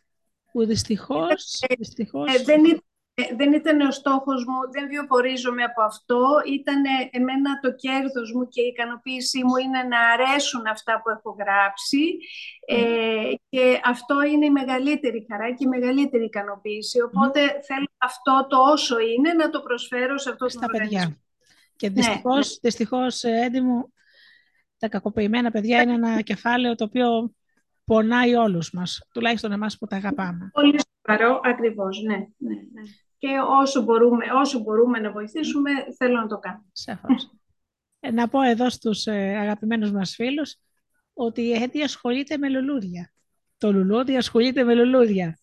που 0.52 0.66
δυστυχώς. 0.66 1.60
Ε, 1.62 2.42
δεν, 2.42 2.82
ε, 3.20 3.34
δεν 3.36 3.52
ήταν 3.52 3.80
ο 3.80 3.90
στόχος 3.90 4.44
μου, 4.44 4.58
δεν 4.72 4.88
βιοπορίζομαι 4.88 5.62
από 5.62 5.82
αυτό. 5.82 6.22
Ήταν 6.46 6.82
εμένα 7.10 7.60
το 7.62 7.74
κέρδος 7.74 8.32
μου 8.34 8.48
και 8.48 8.60
η 8.60 8.66
ικανοποίησή 8.66 9.44
μου 9.44 9.56
είναι 9.56 9.82
να 9.82 10.00
αρέσουν 10.12 10.66
αυτά 10.66 11.00
που 11.02 11.10
έχω 11.10 11.36
γράψει 11.38 12.04
ε, 12.66 13.32
και 13.48 13.80
αυτό 13.84 14.22
είναι 14.22 14.46
η 14.46 14.50
μεγαλύτερη 14.50 15.26
χαρά 15.30 15.48
και 15.50 15.64
η 15.64 15.66
μεγαλύτερη 15.66 16.24
ικανοποίηση. 16.24 17.00
Οπότε 17.00 17.40
θέλω 17.40 17.88
αυτό 17.98 18.46
το 18.48 18.56
όσο 18.56 18.98
είναι 18.98 19.32
να 19.32 19.50
το 19.50 19.60
προσφέρω 19.60 20.18
σε 20.18 20.30
αυτό 20.30 20.46
το 20.46 20.66
παιδιά. 20.72 21.18
Και 21.76 21.90
δυστυχώς, 21.90 22.48
ναι, 22.48 22.56
δυστυχώς 22.62 23.22
έντιμο, 23.22 23.92
τα 24.78 24.88
κακοποιημένα 24.88 25.50
παιδιά 25.50 25.82
είναι 25.82 25.92
ένα 25.92 26.20
κεφάλαιο 26.30 26.74
το 26.74 26.84
οποίο 26.84 27.32
πονάει 27.84 28.34
όλους 28.34 28.70
μας, 28.70 29.00
τουλάχιστον 29.12 29.52
εμάς 29.52 29.78
που 29.78 29.86
τα 29.86 29.96
αγαπάμε. 29.96 30.50
Πολύ 30.52 30.78
σοβαρό, 31.06 31.40
ακριβώς, 31.44 32.02
ναι. 32.02 32.16
ναι, 32.16 32.54
ναι 32.72 32.82
και 33.18 33.28
όσο 33.60 33.82
μπορούμε, 33.82 34.24
όσο 34.34 34.58
μπορούμε 34.58 34.98
να 34.98 35.10
βοηθήσουμε, 35.12 35.70
θέλω 35.96 36.20
να 36.20 36.26
το 36.26 36.38
κάνω. 36.38 36.64
Σαφώς. 36.72 37.30
Ε, 38.00 38.10
να 38.10 38.28
πω 38.28 38.42
εδώ 38.42 38.70
στους 38.70 39.06
ε, 39.06 39.36
αγαπημένους 39.36 39.92
μας 39.92 40.14
φίλους 40.14 40.56
ότι 41.12 41.40
η 41.40 41.52
Έντι 41.52 41.82
ασχολείται 41.82 42.36
με 42.36 42.48
λουλούδια. 42.48 43.12
Το 43.58 43.72
λουλούδι 43.72 44.16
ασχολείται 44.16 44.62
με 44.62 44.74
λουλούδια. 44.74 45.38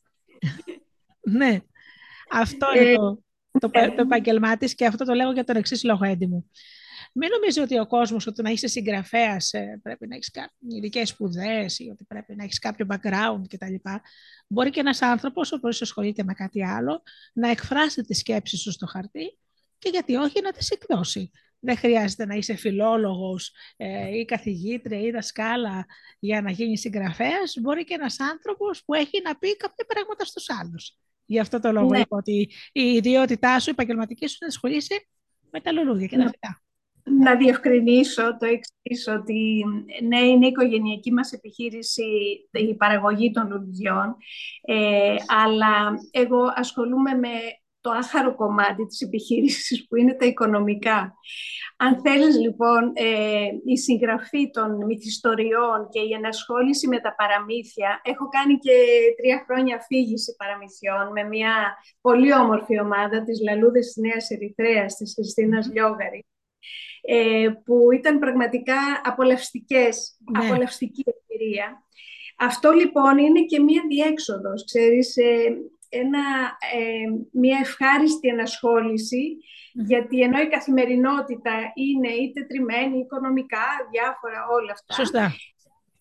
ναι, 1.39 1.60
αυτό 2.32 2.67
είναι 2.75 2.91
ε, 2.91 2.96
το, 2.96 3.20
το, 3.51 3.70
το 3.70 4.01
επαγγελμά 4.01 4.58
της 4.58 4.75
και 4.75 4.86
αυτό 4.86 5.05
το 5.05 5.13
λέγω 5.13 5.32
για 5.32 5.44
τον 5.44 5.55
εξής 5.55 5.84
λόγο, 5.84 6.05
Έντι 6.05 6.27
μου. 6.27 6.50
Μην 7.17 7.29
νομίζεις 7.29 7.63
ότι 7.63 7.79
ο 7.79 7.88
κόσμος, 7.88 8.27
ότι 8.27 8.41
να 8.41 8.50
είσαι 8.50 8.67
συγγραφέας, 8.67 9.53
ε, 9.53 9.79
πρέπει 9.84 10.07
να 10.07 10.15
έχεις 10.15 10.31
ειδικές 10.67 11.10
σπουδές 11.10 11.79
ή 11.79 11.89
ότι 11.89 12.03
πρέπει 12.03 12.36
να 12.36 12.43
έχεις 12.43 12.60
κάποιο 12.60 12.86
background 12.89 13.41
κτλ. 13.48 13.75
Μπορεί 14.48 14.69
και 14.69 14.79
ένας 14.79 15.01
άνθρωπος, 15.01 15.51
ο 15.51 15.55
οποίος 15.55 15.81
ασχολείται 15.81 16.24
με 16.24 16.34
κάτι 16.34 16.65
άλλο, 16.65 17.01
να 17.34 17.50
εκφράσει 17.50 18.03
τις 18.03 18.17
σκέψεις 18.17 18.62
σου 18.62 18.72
στο 18.72 18.86
χαρτί 18.86 19.38
και 19.77 19.89
γιατί 19.89 20.15
όχι 20.15 20.41
να 20.41 20.51
τις 20.51 20.69
εκδώσει. 20.69 21.31
Δεν 21.60 21.77
χρειάζεται 21.77 22.25
να 22.25 22.36
είσαι 22.36 22.55
φιλόλογος 22.55 23.53
ε, 23.77 24.17
ή 24.17 24.25
καθηγήτρια 24.25 25.00
ή 25.00 25.12
δασκάλα 25.12 25.86
για 26.19 26.41
να 26.41 26.51
γίνεις 26.51 26.79
συγγραφέας. 26.79 27.57
Μπορεί 27.62 27.84
και 27.84 27.93
ένας 27.93 28.19
άνθρωπος 28.19 28.84
που 28.86 28.93
έχει 28.93 29.22
να 29.24 29.38
πει 29.38 29.57
κάποια 29.57 29.86
πράγματα 29.88 30.25
στους 30.25 30.50
άλλους. 30.50 30.98
Γι' 31.25 31.39
αυτό 31.39 31.60
το 31.60 31.72
λόγο 31.72 31.89
ναι. 31.89 32.00
είπα 32.00 32.17
ότι 32.17 32.50
η 32.72 32.81
ιδιότητά 32.81 33.60
σου, 33.60 33.69
η 33.69 33.72
επαγγελματική 33.72 34.27
σου, 34.27 34.38
να 34.41 34.48
ασχολείσαι 34.48 35.07
με 35.51 35.62
τα 35.62 35.72
λουλούδια 35.72 36.07
και 36.07 36.17
τα 36.17 36.24
ναι. 36.24 36.29
φυτά 36.29 36.64
να 37.05 37.35
διευκρινίσω 37.35 38.38
το 38.38 38.45
εξής 38.45 39.07
ότι 39.07 39.65
ναι, 40.03 40.19
είναι 40.19 40.45
η 40.45 40.50
οικογενειακή 40.50 41.12
μας 41.12 41.31
επιχείρηση 41.31 42.03
η 42.51 42.75
παραγωγή 42.75 43.31
των 43.31 43.47
λουλουδιών, 43.50 44.15
ε, 44.62 45.15
αλλά 45.43 45.93
εγώ 46.12 46.41
ασχολούμαι 46.55 47.13
με 47.13 47.29
το 47.85 47.91
άχαρο 47.91 48.35
κομμάτι 48.35 48.85
της 48.85 49.01
επιχείρησης 49.01 49.88
που 49.88 49.95
είναι 49.95 50.13
τα 50.13 50.25
οικονομικά. 50.25 51.13
Αν 51.77 52.01
θέλεις 52.01 52.39
λοιπόν 52.39 52.91
ε, 52.93 53.47
η 53.65 53.77
συγγραφή 53.77 54.50
των 54.50 54.85
μυθιστοριών 54.85 55.89
και 55.89 56.00
η 56.00 56.13
ενασχόληση 56.13 56.88
με 56.88 57.00
τα 57.00 57.15
παραμύθια, 57.15 58.01
έχω 58.03 58.27
κάνει 58.27 58.57
και 58.57 58.75
τρία 59.17 59.43
χρόνια 59.47 59.75
αφήγηση 59.75 60.35
παραμυθιών 60.38 61.12
με 61.12 61.24
μια 61.24 61.53
πολύ 62.01 62.33
όμορφη 62.33 62.79
ομάδα 62.79 63.24
της 63.24 63.41
Λαλούδες 63.43 63.85
της 63.85 63.95
Νέας 63.95 64.29
Ερυθρέας, 64.29 64.95
της 64.95 65.13
Χριστίνας 65.13 65.69
Λιόγαρη, 65.74 66.25
ε, 67.05 67.50
που 67.65 67.91
ήταν 67.91 68.19
πραγματικά 68.19 68.77
απολαυστικές, 69.03 70.17
ναι. 70.31 70.45
απολαυστική 70.45 71.03
εμπειρία. 71.05 71.83
Αυτό 72.38 72.71
λοιπόν 72.71 73.17
είναι 73.17 73.41
και 73.41 73.59
μία 73.59 73.81
διέξοδος, 73.88 74.65
ξέρεις, 74.65 75.17
ε, 75.17 75.57
ένα, 75.89 76.24
ε, 76.75 77.07
μία 77.31 77.57
ευχάριστη 77.62 78.27
ενασχόληση, 78.27 79.38
γιατί 79.74 80.21
ενώ 80.21 80.41
η 80.41 80.47
καθημερινότητα 80.47 81.51
είναι 81.74 82.09
είτε 82.09 82.43
τριμμένη, 82.43 83.00
οικονομικά, 83.00 83.67
διάφορα 83.91 84.39
όλα 84.51 84.71
αυτά. 84.71 84.93
Σωστά. 84.93 85.35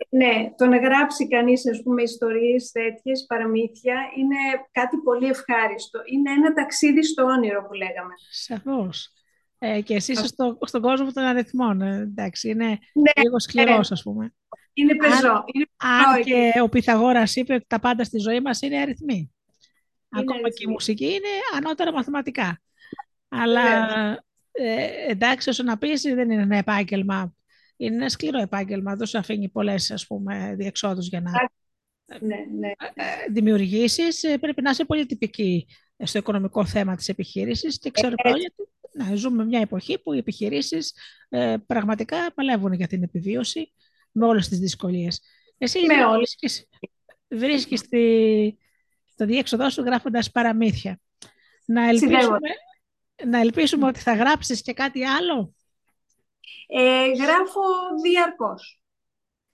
Ναι, 0.09 0.53
το 0.57 0.67
να 0.67 0.77
γράψει 0.77 1.29
κανείς, 1.29 1.71
ας 1.71 1.83
πούμε, 1.83 2.03
ιστορίες 2.03 2.71
τέτοιες, 2.71 3.25
παραμύθια, 3.29 3.97
είναι 4.17 4.37
κάτι 4.73 4.97
πολύ 4.97 5.29
ευχάριστο. 5.29 6.01
Είναι 6.05 6.31
ένα 6.31 6.53
ταξίδι 6.53 7.05
στο 7.05 7.25
όνειρο 7.25 7.67
που 7.67 7.73
λέγαμε. 7.73 8.15
Σαφώς. 8.31 9.13
Ε, 9.67 9.81
και 9.81 9.95
εσύ 9.95 10.13
είσαι 10.13 10.27
στο, 10.27 10.59
στον 10.61 10.81
κόσμο 10.81 11.13
των 11.13 11.25
αριθμών. 11.25 11.81
Ε, 11.81 11.97
εντάξει, 11.97 12.49
είναι 12.49 12.67
ναι, 12.67 13.23
λίγο 13.23 13.39
σκληρός, 13.39 13.93
ας 13.93 14.03
πούμε. 14.03 14.35
Είναι 14.73 14.97
πεζό. 14.97 15.45
Είναι 15.53 15.67
αν 15.77 16.23
και 16.23 16.61
ο 16.61 16.69
Πυθαγόρας 16.69 17.37
είπε 17.37 17.55
ότι 17.55 17.65
τα 17.67 17.81
πάντα 17.81 18.05
στη 18.05 18.19
ζωή 18.19 18.41
μας 18.41 18.63
είναι 18.63 18.81
αριθμοί. 18.81 19.33
Ακόμα 20.09 20.49
και 20.49 20.65
η 20.67 20.71
μουσική 20.71 21.05
είναι 21.05 21.29
ανώτερα 21.57 21.93
μαθηματικά. 21.93 22.61
Αλλά 23.29 23.89
ε, 24.53 24.87
εντάξει, 25.09 25.49
όσο 25.49 25.63
να 25.63 25.79
πεις, 25.79 26.03
δεν 26.03 26.31
είναι 26.31 26.43
ένα 26.43 26.57
επάγγελμα. 26.57 27.35
Είναι 27.77 27.95
ένα 27.95 28.09
σκληρό 28.09 28.41
επάγγελμα. 28.41 28.97
Δεν 28.97 29.07
σου 29.07 29.19
αφήνει 29.19 29.49
πολλές 29.49 30.07
διεξόδους 30.57 31.09
για 31.09 31.21
να 31.21 31.31
ναι, 32.21 32.37
ναι. 32.59 32.69
Ε, 32.69 33.31
δημιουργήσεις. 33.31 34.23
Ε, 34.23 34.39
πρέπει 34.39 34.63
να 34.63 34.71
είσαι 34.71 34.85
πολύ 34.85 35.07
τυπική 35.07 35.67
στο 36.05 36.19
οικονομικό 36.19 36.65
θέμα 36.65 36.97
της 36.97 37.09
επιχείρησης 37.09 37.79
και 37.79 37.91
ξέρω 37.91 38.15
ε, 38.17 38.33
να 38.95 39.15
ζούμε 39.15 39.45
μια 39.45 39.61
εποχή 39.61 39.99
που 39.99 40.13
οι 40.13 40.19
επιχειρήσεις 40.19 40.95
ε, 41.29 41.57
πραγματικά 41.67 42.33
παλεύουν 42.35 42.73
για 42.73 42.87
την 42.87 43.03
επιβίωση 43.03 43.73
με 44.13 44.27
όλες 44.27 44.49
τις 44.49 44.59
δυσκολίες. 44.59 45.21
Εσύ 45.59 45.87
με 45.87 45.95
βρίσκεις, 46.17 46.69
βρίσκεις 47.29 47.89
τη, 47.89 48.57
το 49.17 49.25
διέξοδό 49.25 49.71
σου 49.71 49.83
γράφοντας 49.83 50.31
παραμύθια. 50.31 51.01
Να 51.67 51.89
ελπίσουμε, 51.89 52.39
να 53.27 53.41
ελπίσουμε 53.41 53.87
ότι 53.87 54.01
θα 54.01 54.15
γράψεις 54.15 54.63
και 54.63 54.73
κάτι 54.73 55.05
άλλο; 55.05 55.55
Ε, 56.67 57.07
γράφω 57.07 57.61
διαρκώς. 58.03 58.81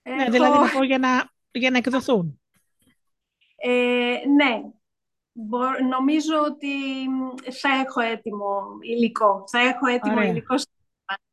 Ναι, 0.01 0.29
δηλαδή 0.29 0.77
να 0.77 0.85
για 0.85 0.97
να, 0.97 1.31
για 1.51 1.71
να 1.71 1.77
εκδοθούν. 1.77 2.41
Ε, 3.55 4.17
ναι, 4.35 4.61
νομίζω 5.89 6.33
ότι 6.45 6.73
θα 7.51 7.69
έχω 7.85 7.99
έτοιμο 8.01 8.61
υλικό. 8.81 9.43
Θα 9.51 9.59
έχω 9.59 9.87
έτοιμο 9.87 10.15
Ωραία. 10.15 10.29
υλικό 10.29 10.55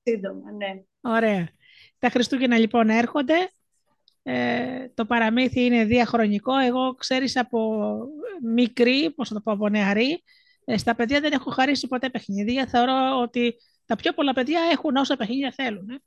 σύντομα, 0.02 0.52
ναι. 0.52 0.82
Ωραία. 1.00 1.48
Τα 1.98 2.08
Χριστούγεννα 2.10 2.58
λοιπόν 2.58 2.88
έρχονται. 2.88 3.50
Ε, 4.22 4.88
το 4.94 5.04
παραμύθι 5.04 5.64
είναι 5.64 5.84
διαχρονικό. 5.84 6.56
Εγώ, 6.56 6.94
ξέρεις, 6.94 7.36
από 7.36 7.98
μικρή, 8.42 9.10
πώς 9.10 9.28
θα 9.28 9.34
το 9.34 9.40
πω, 9.40 9.52
από 9.52 9.68
νεαρή, 9.68 10.22
Ε, 10.64 10.76
στα 10.76 10.94
παιδιά 10.94 11.20
δεν 11.20 11.32
έχω 11.32 11.50
χαρίσει 11.50 11.86
ποτέ 11.86 12.10
παιχνίδια. 12.10 12.66
Θεωρώ 12.66 13.20
ότι 13.20 13.54
τα 13.86 13.96
πιο 13.96 14.12
πολλά 14.12 14.32
παιδιά 14.32 14.60
έχουν 14.72 14.96
όσα 14.96 15.16
παιχνίδια 15.16 15.52
θέλουν. 15.52 15.90
Ε. 15.90 15.98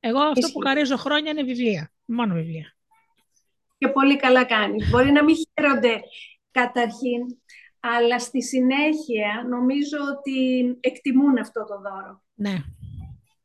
Εγώ 0.00 0.20
αυτό 0.20 0.50
που 0.52 0.58
χαρίζω 0.58 0.96
χρόνια 0.96 1.30
είναι 1.30 1.42
βιβλία. 1.42 1.92
Μόνο 2.04 2.34
βιβλία. 2.34 2.76
Και 3.78 3.88
πολύ 3.88 4.16
καλά 4.16 4.44
κάνεις. 4.44 4.90
Μπορεί 4.90 5.12
να 5.12 5.24
μην 5.24 5.36
χαίρονται 5.36 6.00
καταρχήν, 6.54 7.22
αλλά 7.80 8.18
στη 8.18 8.42
συνέχεια 8.42 9.46
νομίζω 9.48 9.98
ότι 10.16 10.66
εκτιμούν 10.80 11.38
αυτό 11.38 11.64
το 11.64 11.74
δώρο. 11.74 12.22
Ναι. 12.34 12.56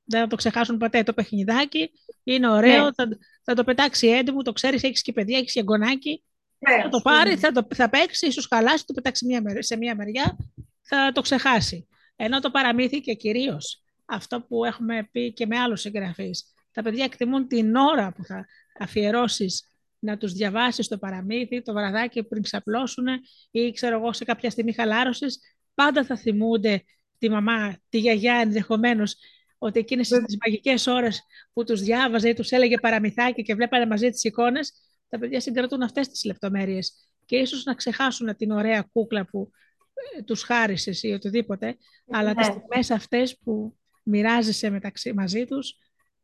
Δεν 0.04 0.22
θα 0.22 0.28
το 0.28 0.36
ξεχάσουν 0.36 0.78
ποτέ 0.78 1.04
το 1.04 1.14
παιχνιδάκι. 1.14 1.92
Είναι 2.24 2.50
ωραίο, 2.50 2.84
ναι. 2.84 2.94
θα, 2.96 3.08
θα, 3.44 3.54
το 3.54 3.64
πετάξει 3.64 4.08
έντιμο, 4.08 4.42
το 4.42 4.52
ξέρεις, 4.52 4.84
έχεις 4.84 5.02
και 5.02 5.12
παιδιά, 5.12 5.38
έχεις 5.38 5.54
και 5.54 5.64
γονάκι. 5.68 6.24
Ναι, 6.60 6.82
θα 6.82 6.90
το 6.90 7.02
πάρει, 7.02 7.38
θα, 7.38 7.52
το, 7.52 7.68
θα 7.76 7.90
παίξει, 7.90 8.28
ίσως 8.28 8.48
χαλάσει, 8.48 8.86
το 8.86 8.94
πετάξει 8.94 9.26
μια, 9.26 9.44
σε 9.60 9.78
μια 9.78 9.96
μεριά, 9.96 10.38
θα 10.82 11.12
το 11.14 11.22
ξεχάσει. 11.22 11.88
Ενώ 12.16 12.40
το 12.40 12.52
παραμύθι 12.52 13.02
και 13.02 13.14
κυρίως 13.14 13.84
αυτό 14.06 14.42
που 14.42 14.66
έχουμε 14.66 15.10
πει 15.12 15.34
και 15.34 15.46
με 15.46 15.58
άλλους 15.58 15.82
συγγραφείς, 15.82 16.54
τα 16.72 16.82
παιδιά 16.82 17.04
εκτιμούν 17.04 17.48
την 17.48 17.76
ώρα 17.76 18.12
που 18.12 18.24
θα 18.24 18.46
αφιερώσεις 18.80 19.68
να 20.00 20.18
τους 20.18 20.34
διαβάσεις 20.34 20.88
το 20.88 20.98
παραμύθι, 20.98 21.62
το 21.62 21.74
βραδάκι 21.74 22.24
πριν 22.24 22.42
ξαπλώσουν 22.42 23.06
ή 23.52 23.72
ξέρω 23.72 23.98
εγώ 23.98 24.14
σε 24.14 24.24
κάποια 24.24 24.50
στιγμή 24.50 24.74
χαλάρωσης, 24.74 25.40
πάντα 25.74 26.06
θα 26.06 26.16
θυμούνται 26.18 26.84
τη 27.18 27.30
μαμά, 27.30 27.78
τη 27.90 27.98
γιαγιά 27.98 28.36
ενδεχομένως 28.36 29.16
ότι 29.58 29.80
εκείνες 29.80 30.08
τις 30.08 30.38
μαγικές 30.46 30.88
ώρες 30.88 31.24
που 31.54 31.64
τους 31.64 31.82
διάβαζε 31.82 32.30
ή 32.30 32.34
τους 32.34 32.52
έλεγε 32.52 32.78
παραμυθάκι 32.78 33.42
και 33.42 33.56
βλέπανε 33.56 33.86
μαζί 33.86 34.10
τις 34.10 34.24
εικόνες, 34.24 34.74
τα 35.10 35.20
παιδιά 35.20 35.40
συγκρατούν 35.40 35.82
αυτές 35.82 36.08
τις 36.08 36.24
λεπτομέρειες 36.24 36.94
και 37.26 37.36
ίσως 37.36 37.64
να 37.64 37.74
ξεχάσουν 37.74 38.36
την 38.36 38.52
ωραία 38.52 38.82
κούκλα 38.92 39.26
που 39.26 39.52
ε, 40.18 40.22
τους 40.22 40.44
χάρισες 40.44 41.04
ή 41.04 41.12
οτιδήποτε, 41.12 41.78
αλλά 42.10 42.34
τις 42.34 42.48
ναι. 42.48 42.54
στιγμές 42.54 42.92
αυτές 42.92 43.38
που 43.38 43.78
μοιράζεσαι 44.04 44.70
μεταξύ 44.70 45.14
μαζί 45.14 45.46
τους 45.46 45.78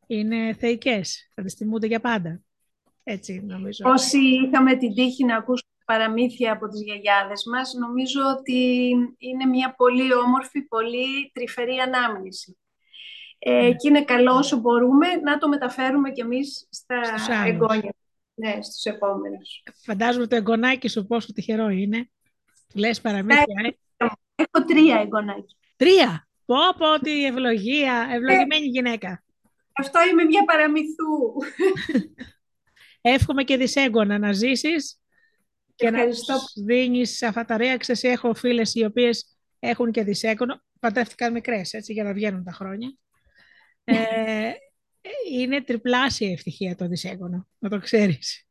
είναι 0.06 0.54
θεϊκές, 0.54 1.30
θα 1.34 1.42
τις 1.42 1.54
θυμούνται 1.54 1.86
για 1.86 2.00
πάντα. 2.00 2.40
Έτσι 3.08 3.42
νομίζω. 3.46 3.90
Όσοι 3.90 4.18
είχαμε 4.18 4.76
την 4.76 4.94
τύχη 4.94 5.24
να 5.24 5.36
ακούσουμε 5.36 5.70
παραμύθια 5.84 6.52
από 6.52 6.68
τις 6.68 6.82
γιαγιάδες 6.82 7.44
μας, 7.52 7.74
νομίζω 7.74 8.20
ότι 8.38 8.88
είναι 9.18 9.44
μια 9.44 9.74
πολύ 9.76 10.14
όμορφη, 10.14 10.62
πολύ 10.62 11.30
τρυφερή 11.32 11.76
ανάμνηση. 11.78 12.58
Ε, 13.38 13.52
ναι. 13.52 13.74
και 13.74 13.88
είναι 13.88 14.04
καλό 14.04 14.32
όσο 14.32 14.56
μπορούμε 14.56 15.06
να 15.14 15.38
το 15.38 15.48
μεταφέρουμε 15.48 16.10
κι 16.10 16.20
εμείς 16.20 16.68
στα 16.70 17.00
εγγόνια. 17.46 17.94
Ναι, 18.34 18.62
στους 18.62 18.84
επόμενους. 18.84 19.62
Φαντάζομαι 19.84 20.26
το 20.26 20.36
εγγονάκι 20.36 20.88
σου 20.88 21.06
πόσο 21.06 21.32
τυχερό 21.32 21.68
είναι. 21.68 22.10
Λες 22.74 23.00
παραμύθια, 23.00 23.44
ε. 23.96 24.06
Έχω 24.34 24.64
τρία 24.66 25.00
εγγονάκια. 25.00 25.56
Τρία! 25.76 26.28
Πω 26.44 26.56
πω 26.78 27.00
τι 27.02 27.24
ευλογία, 27.24 28.08
ευλογημένη 28.12 28.66
γυναίκα. 28.66 29.22
Αυτό 29.72 30.00
είμαι 30.10 30.24
μια 30.24 30.44
παραμυθού. 30.44 31.12
Εύχομαι 33.08 33.44
και 33.44 33.56
δυσέγγωνα 33.56 34.18
να 34.18 34.32
ζήσεις 34.32 35.00
και 35.74 35.90
να 35.90 35.98
δίνεις 36.64 37.22
αυτά 37.22 37.44
τα 37.44 37.56
ρέα. 37.56 37.76
έχω 38.00 38.34
φίλες 38.34 38.74
οι 38.74 38.84
οποίες 38.84 39.36
έχουν 39.58 39.90
και 39.90 40.02
δυσέγγωνο. 40.02 40.62
Παντρεύτηκαν 40.80 41.32
μικρές, 41.32 41.72
έτσι, 41.72 41.92
για 41.92 42.04
να 42.04 42.12
βγαίνουν 42.12 42.44
τα 42.44 42.52
χρόνια. 42.52 42.96
ε, 43.84 44.50
είναι 45.32 45.62
τριπλάσια 45.62 46.30
ευτυχία 46.30 46.76
το 46.76 46.86
δυσέγγωνο, 46.86 47.48
να 47.58 47.68
το 47.68 47.78
ξέρεις. 47.78 48.46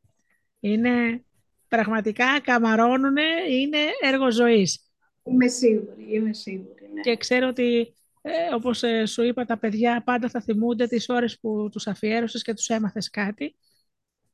Είναι 0.60 1.24
πραγματικά 1.68 2.40
καμαρώνουν, 2.40 3.16
είναι 3.50 3.78
έργο 4.00 4.30
ζωής. 4.30 4.90
Είμαι 5.24 5.48
σίγουρη, 5.48 6.06
είμαι 6.08 6.32
σίγουρη. 6.32 6.90
Ναι. 6.94 7.00
Και 7.00 7.16
ξέρω 7.16 7.48
ότι, 7.48 7.94
ε, 8.22 8.54
όπως 8.54 8.82
ε, 8.82 9.06
σου 9.06 9.22
είπα, 9.22 9.44
τα 9.44 9.58
παιδιά 9.58 10.02
πάντα 10.04 10.28
θα 10.28 10.40
θυμούνται 10.40 10.86
τις 10.86 11.08
ώρες 11.08 11.38
που 11.38 11.68
τους 11.72 11.86
αφιέρωσες 11.86 12.42
και 12.42 12.54
τους 12.54 12.68
έμαθες 12.68 13.10
κάτι. 13.10 13.56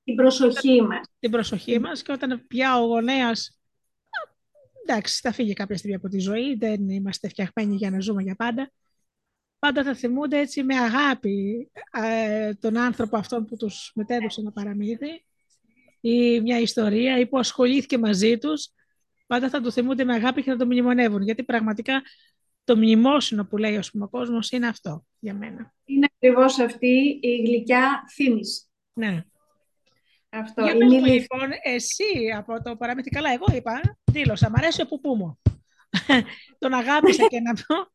Την 0.04 0.14
προσοχή 0.14 0.82
μας. 0.82 1.06
Την 1.18 1.30
προσοχή 1.30 1.78
μας 1.78 2.02
και 2.02 2.12
όταν 2.12 2.44
πια 2.46 2.78
ο 2.78 2.86
γονέας 2.86 3.56
εντάξει, 4.86 5.20
θα 5.20 5.32
φύγει 5.32 5.52
κάποια 5.52 5.76
στιγμή 5.76 5.96
από 5.96 6.08
τη 6.08 6.18
ζωή, 6.18 6.54
δεν 6.54 6.88
είμαστε 6.88 7.28
φτιαχμένοι 7.28 7.76
για 7.76 7.90
να 7.90 8.00
ζούμε 8.00 8.22
για 8.22 8.34
πάντα 8.34 8.72
πάντα 9.62 9.84
θα 9.84 9.94
θυμούνται 9.94 10.38
έτσι 10.38 10.62
με 10.62 10.76
αγάπη 10.76 11.70
ε, 11.92 12.54
τον 12.54 12.76
άνθρωπο 12.76 13.16
αυτόν 13.16 13.44
που 13.44 13.56
τους 13.56 13.92
μετέδωσε 13.94 14.40
ένα 14.40 14.52
παραμύθι 14.52 15.24
ή 16.00 16.40
μια 16.40 16.58
ιστορία 16.58 17.18
ή 17.18 17.26
που 17.26 17.38
ασχολήθηκε 17.38 17.98
μαζί 17.98 18.38
τους. 18.38 18.68
Πάντα 19.26 19.48
θα 19.48 19.60
το 19.60 19.70
θυμούνται 19.70 20.04
με 20.04 20.14
αγάπη 20.14 20.42
και 20.42 20.50
θα 20.50 20.56
το 20.56 20.64
μνημονεύουν. 20.64 21.22
Γιατί 21.22 21.44
πραγματικά 21.44 22.02
το 22.64 22.76
μνημόσυνο 22.76 23.46
που 23.46 23.56
λέει 23.56 23.80
ο 24.00 24.08
κόσμος 24.08 24.50
είναι 24.50 24.66
αυτό 24.66 25.06
για 25.18 25.34
μένα. 25.34 25.74
Είναι 25.84 26.08
ακριβώς 26.14 26.58
αυτή 26.58 27.18
η 27.22 27.36
γλυκιά 27.36 28.04
θύμηση. 28.12 28.62
Ναι. 28.92 29.24
Αυτό. 30.34 30.62
Για 30.64 30.76
πες 30.76 30.88
λοιπόν, 30.92 31.50
εσύ 31.62 32.32
από 32.36 32.62
το 32.62 32.76
παραμύθι, 32.76 33.10
καλά, 33.10 33.32
εγώ 33.32 33.44
είπα, 33.54 33.80
δήλωσα, 34.12 34.50
μ' 34.50 34.56
αρέσει 34.56 34.82
ο 34.82 34.86
πουπού 34.86 35.16
μου. 35.16 35.40
τον 36.58 36.72
αγάπησα 36.72 37.26
και 37.26 37.40
να 37.40 37.52
πω 37.52 37.90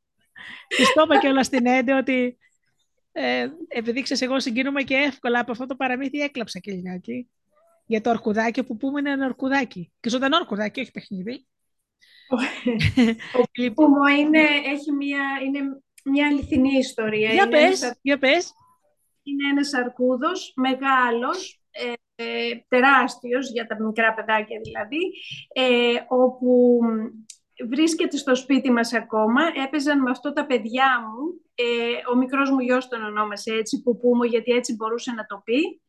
Της 0.68 0.94
το 0.94 1.02
είπα 1.06 1.20
και 1.20 1.28
όλα 1.28 1.44
στην 1.44 1.66
Έντε 1.66 1.94
ότι 1.94 2.38
ε, 3.12 3.48
επειδή 3.68 4.02
ξέρεις 4.02 4.24
εγώ 4.24 4.40
συγκίνομαι 4.40 4.84
και 4.84 4.96
εύκολα 4.96 5.40
από 5.40 5.52
αυτό 5.52 5.66
το 5.66 5.76
παραμύθι 5.76 6.20
έκλαψα 6.20 6.60
και 6.60 6.72
λιγάκι 6.72 7.28
για 7.88 8.02
το 8.02 8.10
ορκουδάκι 8.10 8.64
που 8.64 8.78
πούμε 8.78 9.00
είναι 9.00 9.12
ένα 9.12 9.26
ορκουδάκι 9.26 9.92
και 10.00 10.10
ζωντανό 10.10 10.38
ορκουδάκι, 10.38 10.80
όχι 10.80 10.92
παιχνίδι. 10.92 11.48
Ο 13.34 13.44
λοιπόν, 13.58 14.08
είναι, 14.20 14.40
έχει 14.66 14.92
μια, 14.92 15.22
είναι 15.46 15.82
μια 16.04 16.28
αληθινή 16.28 16.78
ιστορία. 16.78 17.34
Για 17.34 17.44
είναι 17.44 17.52
πες, 17.52 18.00
για 18.02 18.18
πες. 18.18 18.54
Είναι 19.24 19.50
ένας 19.52 19.74
αρκούδος 19.74 20.54
μεγάλος, 20.56 21.62
ε, 21.72 21.92
ε, 21.92 21.94
τεράστιος 22.68 23.52
για 23.52 23.68
τα 23.68 23.84
μικρά 23.84 24.14
παιδάκια 24.14 24.60
δηλαδή, 24.64 25.00
ε, 25.54 25.96
όπου 26.08 26.80
βρίσκεται 27.70 28.18
στο 28.18 28.36
σπίτι 28.36 28.72
μας 28.72 28.94
ακόμα. 28.94 29.42
Έπαιζαν 29.66 30.02
με 30.02 30.10
αυτό 30.10 30.34
τα 30.34 30.46
παιδιά 30.46 30.88
μου. 31.02 31.42
Ε, 31.56 32.12
ο 32.12 32.16
μικρός 32.16 32.50
μου 32.50 32.60
γιος 32.60 32.88
τον 32.88 33.04
ονόμασε 33.04 33.54
έτσι, 33.54 33.82
που 33.82 34.00
μου, 34.16 34.24
γιατί 34.24 34.52
έτσι 34.52 34.76
μπορούσε 34.76 35.12
να 35.12 35.26
το 35.26 35.42
πει. 35.44 35.82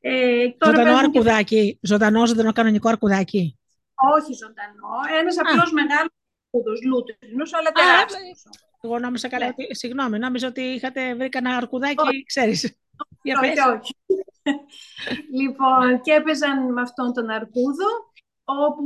Ε, 0.00 0.48
τώρα 0.58 0.76
ζωντανό 0.76 0.96
αρκουδάκι, 0.96 1.72
και... 1.72 1.78
ζωντανό, 1.80 2.26
ζωντανό 2.26 2.52
κανονικό 2.52 2.88
αρκουδάκι. 2.88 3.58
Όχι 4.14 4.32
ζωντανό, 4.32 5.20
ένας 5.20 5.38
απλός 5.38 5.72
μεγάλος 5.72 6.12
αρκούδος, 6.52 6.84
λούτρινος, 6.84 7.54
αλλά 7.54 7.70
τεράστιος. 7.72 8.42
Εγώ 8.80 8.98
νόμιζα 8.98 9.28
καλά, 9.28 9.46
ναι. 9.46 9.52
συγγνώμη, 9.68 10.18
νόμιζα 10.18 10.46
ότι 10.48 10.60
είχατε 10.60 11.14
βρει 11.14 11.28
κανένα 11.28 11.56
αρκουδάκι, 11.56 12.08
όχι. 12.08 12.24
ξέρεις. 12.24 12.78
Για 13.24 13.40
όχι, 13.40 13.60
όχι. 13.76 13.94
λοιπόν, 15.40 16.00
και 16.00 16.12
έπαιζαν 16.12 16.72
με 16.72 16.80
αυτόν 16.80 17.12
τον 17.12 17.28
αρκούδο, 17.30 17.88
όπου 18.44 18.84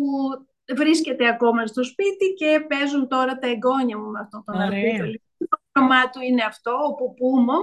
βρίσκεται 0.77 1.29
ακόμα 1.29 1.67
στο 1.67 1.85
σπίτι 1.85 2.27
και 2.37 2.65
παίζουν 2.69 3.09
τώρα 3.09 3.39
τα 3.39 3.49
εγγόνια 3.49 3.99
μου 3.99 4.11
με 4.11 4.21
αυτόν 4.21 4.45
τον 4.45 4.61
αρκούδο. 4.61 5.05
Το 5.49 5.59
όνομά 5.73 6.11
του 6.11 6.21
είναι 6.23 6.45
αυτό, 6.45 6.73
ο 6.89 6.95
Πουπούμο. 6.95 7.59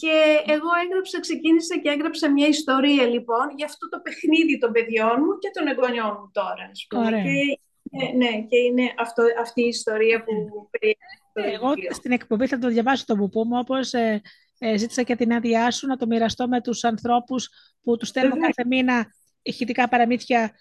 Και 0.00 0.14
εγώ 0.54 0.70
έγραψα, 0.84 1.20
ξεκίνησα 1.20 1.78
και 1.78 1.88
έγραψα 1.88 2.30
μια 2.30 2.48
ιστορία 2.48 3.04
λοιπόν 3.06 3.44
για 3.56 3.66
αυτό 3.66 3.88
το 3.88 4.00
παιχνίδι 4.00 4.58
των 4.58 4.72
παιδιών 4.72 5.16
μου 5.18 5.38
και 5.38 5.50
των 5.52 5.66
εγγονιών 5.66 6.16
μου 6.20 6.30
τώρα. 6.32 6.70
Και, 6.88 8.16
ναι, 8.16 8.42
και 8.48 8.56
είναι 8.56 8.94
αυτό, 8.98 9.22
αυτή 9.40 9.62
η 9.62 9.68
ιστορία 9.68 10.24
που 10.24 10.32
περιέχει. 10.70 11.54
Εγώ 11.54 11.72
στην 11.90 12.12
εκπομπή 12.12 12.46
θα 12.46 12.58
το 12.58 12.68
διαβάσω 12.68 13.04
το 13.06 13.16
Πουπούμο, 13.16 13.58
όπως 13.58 13.92
ε, 13.92 14.22
ε, 14.62 14.76
ζήτησα 14.76 15.02
και 15.02 15.16
την 15.16 15.32
άδειά 15.32 15.70
σου 15.70 15.86
να 15.86 15.96
το 15.96 16.06
μοιραστώ 16.06 16.48
με 16.48 16.60
τους 16.60 16.84
ανθρώπους 16.84 17.48
που 17.82 17.96
τους 17.96 18.08
στέλνω 18.08 18.38
κάθε 18.38 18.64
μήνα 18.66 19.06
ηχητικά 19.42 19.88
παραμύθια 19.88 20.54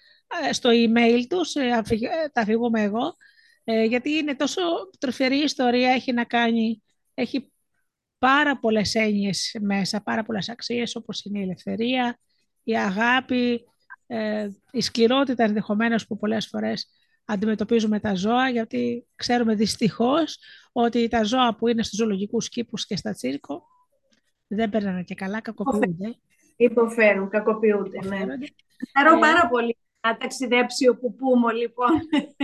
ε, 0.47 0.53
στο 0.53 0.69
email 0.73 1.25
τους, 1.29 1.55
ε, 1.55 1.83
ε, 1.89 2.29
τα 2.33 2.41
αφηγούμε 2.41 2.81
εγώ, 2.81 3.15
γιατί 3.87 4.09
είναι 4.09 4.35
τόσο 4.35 4.61
τροφερή 4.99 5.37
ιστορία, 5.37 5.91
έχει 5.91 6.13
να 6.13 6.23
κάνει, 6.23 6.83
έχει 7.13 7.51
πάρα 8.17 8.59
πολλές 8.59 8.95
έννοιες 8.95 9.55
μέσα, 9.61 10.01
πάρα 10.01 10.23
πολλές 10.23 10.49
αξίες 10.49 10.95
όπως 10.95 11.23
είναι 11.23 11.39
η 11.39 11.41
ελευθερία, 11.41 12.19
η 12.63 12.77
αγάπη, 12.77 13.63
η 14.71 14.81
σκληρότητα 14.81 15.43
ενδεχομένως 15.43 16.07
που 16.07 16.17
πολλές 16.17 16.47
φορές 16.47 16.89
αντιμετωπίζουμε 17.25 17.99
τα 17.99 18.13
ζώα, 18.13 18.49
γιατί 18.49 19.07
ξέρουμε 19.15 19.55
δυστυχώς 19.55 20.37
ότι 20.71 21.07
τα 21.07 21.23
ζώα 21.23 21.55
που 21.55 21.67
είναι 21.67 21.83
στους 21.83 21.97
ζωολογικούς 21.97 22.49
κήπους 22.49 22.85
και 22.85 22.95
στα 22.95 23.13
τσίρκο 23.13 23.63
δεν 24.55 24.69
περνάνε 24.69 25.03
και 25.03 25.15
καλά, 25.15 25.41
κακοποιούνται. 25.41 26.15
Υποφέρουν, 26.55 27.29
κακοποιούνται, 27.29 27.99
ναι. 28.07 28.17
Χαρώ 28.97 29.19
πάρα 29.19 29.47
πολύ 29.47 29.77
να 30.01 30.17
ταξιδέψει 30.17 30.87
ο 30.87 30.97
Πουπούμο, 30.97 31.47
λοιπόν. 31.47 31.89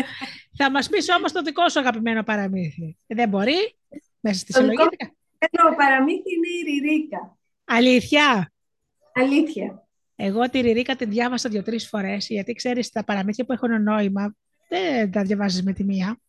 Θα 0.57 0.71
μας 0.71 0.89
πεις 0.89 1.09
όμως 1.09 1.31
το 1.31 1.41
δικό 1.41 1.69
σου 1.69 1.79
αγαπημένο 1.79 2.23
παραμύθι. 2.23 2.97
Δεν 3.07 3.29
μπορεί, 3.29 3.75
μέσα 4.19 4.39
στη 4.39 4.53
συλλογή. 4.53 4.75
Το 5.37 5.75
παραμύθι 5.77 6.33
είναι 6.33 6.47
η 6.47 6.79
Ριρίκα. 6.79 7.37
Αλήθεια; 7.65 8.51
Αλήθεια. 9.13 9.87
Εγώ 10.15 10.49
τη 10.49 10.59
Ριρίκα 10.59 10.95
την 10.95 11.09
διάβασα 11.09 11.49
δύο-τρεις 11.49 11.87
φορές, 11.87 12.27
γιατί 12.29 12.53
ξέρεις 12.53 12.89
τα 12.89 13.03
παραμύθια 13.03 13.45
που 13.45 13.53
έχουν 13.53 13.83
νόημα 13.83 14.35
δεν 14.69 15.11
τα 15.11 15.21
διαβάζεις 15.21 15.63
με 15.63 15.73
τη 15.73 15.83
μία. 15.83 16.19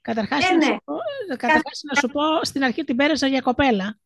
Καταρχάς, 0.00 0.50
ε, 0.50 0.54
ναι. 0.54 0.66
να, 0.66 0.72
σου 0.72 0.80
πω, 0.84 0.94
καταρχάς 1.28 1.80
να 1.82 2.00
σου 2.00 2.08
πω, 2.08 2.44
στην 2.44 2.64
αρχή 2.64 2.84
την 2.84 2.96
πέρασα 2.96 3.26
για 3.26 3.40
κοπέλα, 3.40 3.98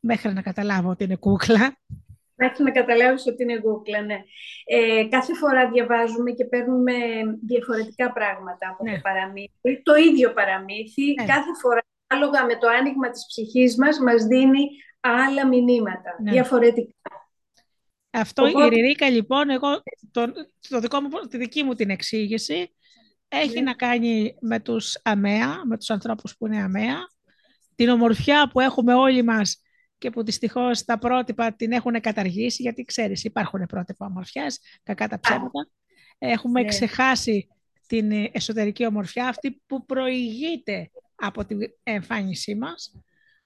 μέχρι 0.00 0.32
να 0.32 0.42
καταλάβω 0.42 0.90
ότι 0.90 1.04
είναι 1.04 1.16
κούκλα. 1.16 1.78
Μέχρι 2.34 2.62
να 2.64 2.70
καταλάβεις 2.70 3.26
ότι 3.26 3.42
είναι 3.42 3.58
κούκλα, 3.58 4.02
ναι. 4.02 4.18
Ε, 4.64 5.04
κάθε 5.08 5.34
φορά 5.34 5.70
διαβάζουμε 5.70 6.30
και 6.30 6.44
παίρνουμε 6.44 6.92
διαφορετικά 7.46 8.12
πράγματα 8.12 8.68
από 8.70 8.84
ναι. 8.84 8.94
το 8.94 9.00
παραμύθι. 9.02 9.82
Το 9.82 9.94
ίδιο 9.94 10.32
παραμύθι, 10.32 11.14
ναι. 11.14 11.26
κάθε 11.26 11.54
φορά, 11.60 11.82
άλογα 12.06 12.44
με 12.44 12.56
το 12.56 12.68
άνοιγμα 12.68 13.10
της 13.10 13.26
ψυχής 13.26 13.76
μας, 13.76 13.98
μας 13.98 14.24
δίνει 14.24 14.68
άλλα 15.00 15.46
μηνύματα, 15.46 16.16
ναι. 16.22 16.30
διαφορετικά. 16.30 16.92
Αυτό 18.10 18.46
η 18.46 18.68
Ριρίκα, 18.68 19.10
λοιπόν, 19.10 19.50
εγώ, 19.50 19.82
το, 20.10 20.32
το 20.68 20.80
δικό 20.80 21.00
μου, 21.00 21.08
τη 21.30 21.36
δική 21.36 21.62
μου 21.62 21.74
την 21.74 21.90
εξήγηση, 21.90 22.74
έχει 23.28 23.54
ναι. 23.54 23.60
να 23.60 23.74
κάνει 23.74 24.36
με 24.40 24.60
τους 24.60 25.00
αμαία, 25.02 25.66
με 25.66 25.76
τους 25.76 25.90
ανθρώπους 25.90 26.36
που 26.36 26.46
είναι 26.46 26.62
αμαία, 26.62 26.96
την 27.74 27.88
ομορφιά 27.88 28.50
που 28.52 28.60
έχουμε 28.60 28.94
όλοι 28.94 29.22
μας 29.22 29.62
και 29.98 30.10
που 30.10 30.24
δυστυχώς 30.24 30.84
τα 30.84 30.98
πρότυπα 30.98 31.52
την 31.52 31.72
έχουν 31.72 32.00
καταργήσει, 32.00 32.62
γιατί 32.62 32.82
ξέρεις 32.82 33.24
υπάρχουν 33.24 33.66
πρότυπα 33.66 34.06
ομορφιάς, 34.06 34.58
κακά 34.82 35.08
τα 35.08 35.20
ψέματα. 35.20 35.68
Έχουμε 36.18 36.62
ναι. 36.62 36.68
ξεχάσει 36.68 37.48
την 37.86 38.28
εσωτερική 38.32 38.86
ομορφιά, 38.86 39.28
αυτή 39.28 39.62
που 39.66 39.86
προηγείται 39.86 40.90
από 41.14 41.44
την 41.44 41.58
εμφάνισή 41.82 42.54
μας, 42.54 42.94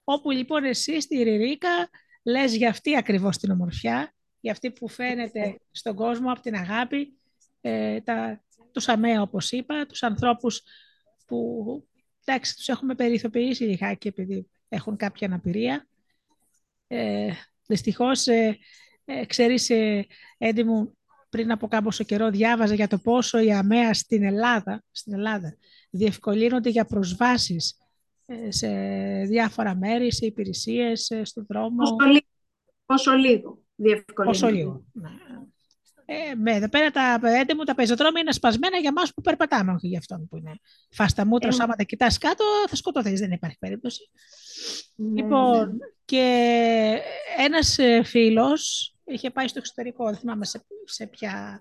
όπου 0.04 0.30
λοιπόν 0.30 0.64
εσύ 0.64 1.00
στη 1.00 1.22
Ριρίκα 1.22 1.88
λες 2.22 2.56
για 2.56 2.68
αυτή 2.68 2.96
ακριβώς 2.96 3.38
την 3.38 3.50
ομορφιά, 3.50 4.14
για 4.40 4.52
αυτή 4.52 4.70
που 4.70 4.88
φαίνεται 4.88 5.60
στον 5.70 5.94
κόσμο 5.94 6.32
από 6.32 6.40
την 6.40 6.54
αγάπη, 6.54 7.18
ε, 7.60 8.00
τα, 8.00 8.44
τους 8.72 8.88
αμαία 8.88 9.22
όπως 9.22 9.50
είπα, 9.50 9.86
τους 9.86 10.02
ανθρώπους 10.02 10.62
που 11.26 11.64
εντάξει, 12.24 12.56
τους 12.56 12.68
έχουμε 12.68 12.94
περιθωποιήσει 12.94 13.64
λιγάκι 13.64 14.08
επειδή 14.08 14.50
έχουν 14.68 14.96
κάποια 14.96 15.26
αναπηρία. 15.26 15.86
Ε, 16.94 17.33
δυστυχώς, 17.66 18.26
ε, 18.26 18.59
ε, 19.05 19.24
ξέρεις, 19.26 19.70
ε, 19.70 20.07
Έντι 20.38 20.62
μου, 20.62 20.98
πριν 21.28 21.52
από 21.52 21.68
κάμποσο 21.68 22.05
καιρό 22.05 22.31
διάβαζα 22.31 22.74
για 22.74 22.88
το 22.88 22.98
πόσο 22.98 23.38
οι 23.38 23.52
αμαία 23.52 23.94
στην 23.94 24.22
Ελλάδα, 24.22 24.85
στην 24.90 25.12
Ελλάδα 25.12 25.57
διευκολύνονται 25.90 26.70
για 26.70 26.85
προσβάσεις 26.85 27.78
ε, 28.26 28.50
σε 28.50 28.68
διάφορα 29.24 29.74
μέρη, 29.74 30.12
σε 30.12 30.26
υπηρεσίες, 30.26 31.12
στον 31.22 31.46
δρόμο. 31.48 31.76
Πόσο 31.76 32.05
λίγο, 32.07 32.26
πόσο 32.87 33.12
λίγο 33.12 33.62
διευκολύνονται. 33.74 34.38
Πόσο 34.38 34.55
λίγο. 34.55 34.85
Ναι. 34.92 35.09
Ε, 36.04 36.34
με, 36.34 36.52
εδώ 36.52 36.68
πέρα 36.68 36.90
τα 36.90 37.18
παιδί 37.20 37.54
μου 37.54 37.64
τα 37.64 37.74
πεζοδρόμια 37.74 38.20
είναι 38.20 38.32
σπασμένα 38.32 38.76
για 38.76 38.88
εμά 38.88 39.02
που 39.14 39.22
περπατάμε, 39.22 39.72
όχι 39.72 39.86
για 39.86 39.98
αυτόν 39.98 40.28
που 40.28 40.36
είναι 40.36 40.52
φάστα 40.90 41.26
μούτρα. 41.26 41.48
Ε, 41.52 41.56
άμα 41.58 41.74
τα 41.74 41.82
κοιτάς 41.82 42.18
κάτω, 42.18 42.44
θα 42.68 42.76
σκοτωθείς, 42.76 43.20
δεν 43.20 43.30
υπάρχει 43.30 43.58
περίπτωση. 43.58 44.10
Ναι, 44.94 45.22
λοιπόν, 45.22 45.68
ναι. 45.68 45.76
και 46.04 46.98
ένας 47.38 47.78
ε, 47.78 48.02
φίλος 48.02 48.94
είχε 49.04 49.30
πάει 49.30 49.48
στο 49.48 49.58
εξωτερικό, 49.58 50.04
δεν 50.04 50.16
θυμάμαι 50.16 50.44
σε, 50.44 50.64
σε 50.84 51.06
ποια. 51.06 51.60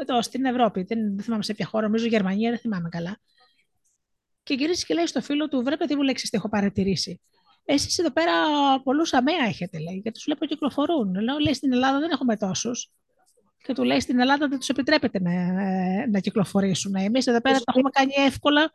Εδώ 0.00 0.22
στην 0.22 0.44
Ευρώπη, 0.44 0.82
δεν, 0.82 1.20
θυμάμαι 1.22 1.42
σε 1.42 1.54
ποια 1.54 1.66
χώρα, 1.66 1.86
νομίζω 1.86 2.06
Γερμανία, 2.06 2.50
δεν 2.50 2.58
θυμάμαι 2.58 2.88
καλά. 2.88 3.18
Και 4.42 4.54
γυρίζει 4.54 4.84
και 4.84 4.94
λέει 4.94 5.06
στο 5.06 5.20
φίλο 5.20 5.48
του: 5.48 5.62
Βρε, 5.62 5.76
παιδί 5.76 5.94
μου, 5.94 6.02
λέξεις 6.02 6.30
τι 6.30 6.36
έχω 6.36 6.48
παρατηρήσει. 6.48 7.20
Εσείς 7.64 7.98
εδώ 7.98 8.12
πέρα 8.12 8.32
πολλούς 8.82 9.12
αμαία 9.12 9.44
έχετε, 9.46 9.78
λέει, 9.78 9.94
γιατί 9.94 10.10
τους 10.10 10.24
βλέπω 10.24 10.46
κυκλοφορούν. 10.46 11.14
Λέω, 11.14 11.38
λέει, 11.38 11.54
στην 11.54 11.72
Ελλάδα 11.72 11.98
δεν 11.98 12.10
έχουμε 12.10 12.36
τόσους 12.36 12.92
και 13.64 13.72
του 13.72 13.84
λέει 13.84 14.00
στην 14.00 14.20
Ελλάδα 14.20 14.48
δεν 14.48 14.58
τους 14.58 14.68
επιτρέπεται 14.68 15.20
να, 15.20 15.32
να 16.06 16.18
κυκλοφορήσουν. 16.18 16.94
Εμείς 16.94 17.26
εδώ 17.26 17.40
πέρα 17.40 17.56
το 17.56 17.64
έχουμε 17.66 17.90
κάνει 17.90 18.12
εύκολα 18.26 18.70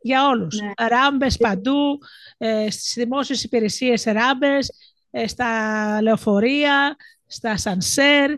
για 0.00 0.26
όλους. 0.26 0.60
Ναι. 0.60 0.86
Ράμπες 0.88 1.36
παντού, 1.36 1.98
ε, 2.38 2.70
στις 2.70 2.94
δημόσιες 2.94 3.44
υπηρεσίες 3.44 4.04
ράμπες, 4.04 4.72
ε, 5.10 5.26
στα 5.26 6.02
λεωφορεία, 6.02 6.96
στα 7.26 7.56
σανσέρ, 7.56 8.30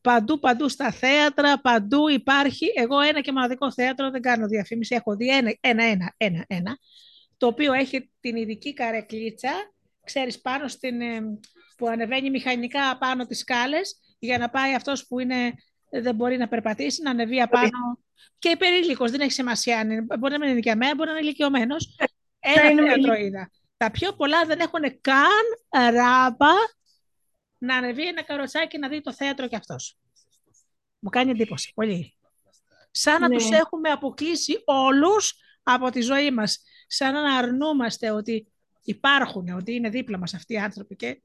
παντού, 0.00 0.38
παντού 0.38 0.68
στα 0.68 0.90
θέατρα, 0.90 1.60
παντού 1.60 2.08
υπάρχει. 2.08 2.72
Εγώ 2.74 3.00
ένα 3.00 3.20
και 3.20 3.32
μοναδικό 3.32 3.72
θέατρο, 3.72 4.10
δεν 4.10 4.20
κάνω 4.20 4.46
διαφήμιση, 4.46 4.94
έχω 4.94 5.16
δει 5.16 5.28
ένα, 5.28 5.56
ένα, 5.60 5.84
ένα, 5.84 6.14
ένα, 6.16 6.44
ένα 6.46 6.78
το 7.36 7.46
οποίο 7.46 7.72
έχει 7.72 8.10
την 8.20 8.36
ειδική 8.36 8.72
καρεκλίτσα, 8.72 9.50
ξέρεις, 10.04 10.40
πάνω 10.40 10.68
στην, 10.68 11.00
ε, 11.00 11.38
που 11.76 11.88
ανεβαίνει 11.88 12.30
μηχανικά 12.30 12.98
πάνω 12.98 13.26
τις 13.26 13.38
σκάλες 13.38 13.96
για 14.24 14.38
να 14.38 14.50
πάει 14.50 14.74
αυτός 14.74 15.06
που 15.06 15.18
είναι, 15.18 15.54
δεν 15.90 16.14
μπορεί 16.14 16.36
να 16.36 16.48
περπατήσει, 16.48 17.02
να 17.02 17.10
ανεβεί 17.10 17.40
απάνω. 17.40 17.98
Και 18.38 18.48
υπερήλικος, 18.48 19.10
δεν 19.10 19.20
έχει 19.20 19.32
σημασία. 19.32 19.84
Μπορεί 20.18 20.38
να 20.38 20.44
είναι 20.44 20.52
ηλικιαμένο, 20.52 20.94
μπορεί 20.94 21.10
να 21.10 21.16
είναι 21.16 21.26
ηλικιωμένος. 21.26 21.96
Ένα 22.40 22.86
θέατρο 22.86 23.14
είδα. 23.14 23.50
Τα 23.76 23.90
πιο 23.90 24.12
πολλά 24.12 24.44
δεν 24.44 24.60
έχουν 24.60 25.00
καν 25.00 25.42
ράμπα 25.70 26.52
να 27.58 27.76
ανεβεί 27.76 28.06
ένα 28.06 28.22
καροτσάκι 28.22 28.78
να 28.78 28.88
δει 28.88 29.00
το 29.00 29.12
θέατρο 29.12 29.48
κι 29.48 29.56
αυτός. 29.56 29.98
Μου 30.98 31.10
κάνει 31.10 31.30
εντύπωση, 31.30 31.72
πολύ. 31.74 32.16
Σαν 32.90 33.20
να 33.20 33.28
ναι. 33.28 33.36
τους 33.36 33.50
έχουμε 33.50 33.90
αποκλείσει 33.90 34.62
όλους 34.64 35.34
από 35.62 35.90
τη 35.90 36.00
ζωή 36.00 36.30
μας. 36.30 36.62
Σαν 36.86 37.12
να 37.12 37.36
αρνούμαστε 37.36 38.10
ότι 38.10 38.52
υπάρχουν, 38.82 39.48
ότι 39.48 39.74
είναι 39.74 39.88
δίπλα 39.88 40.18
μας 40.18 40.34
αυτοί 40.34 40.52
οι 40.52 40.58
άνθρωποι 40.58 40.96
και 40.96 41.20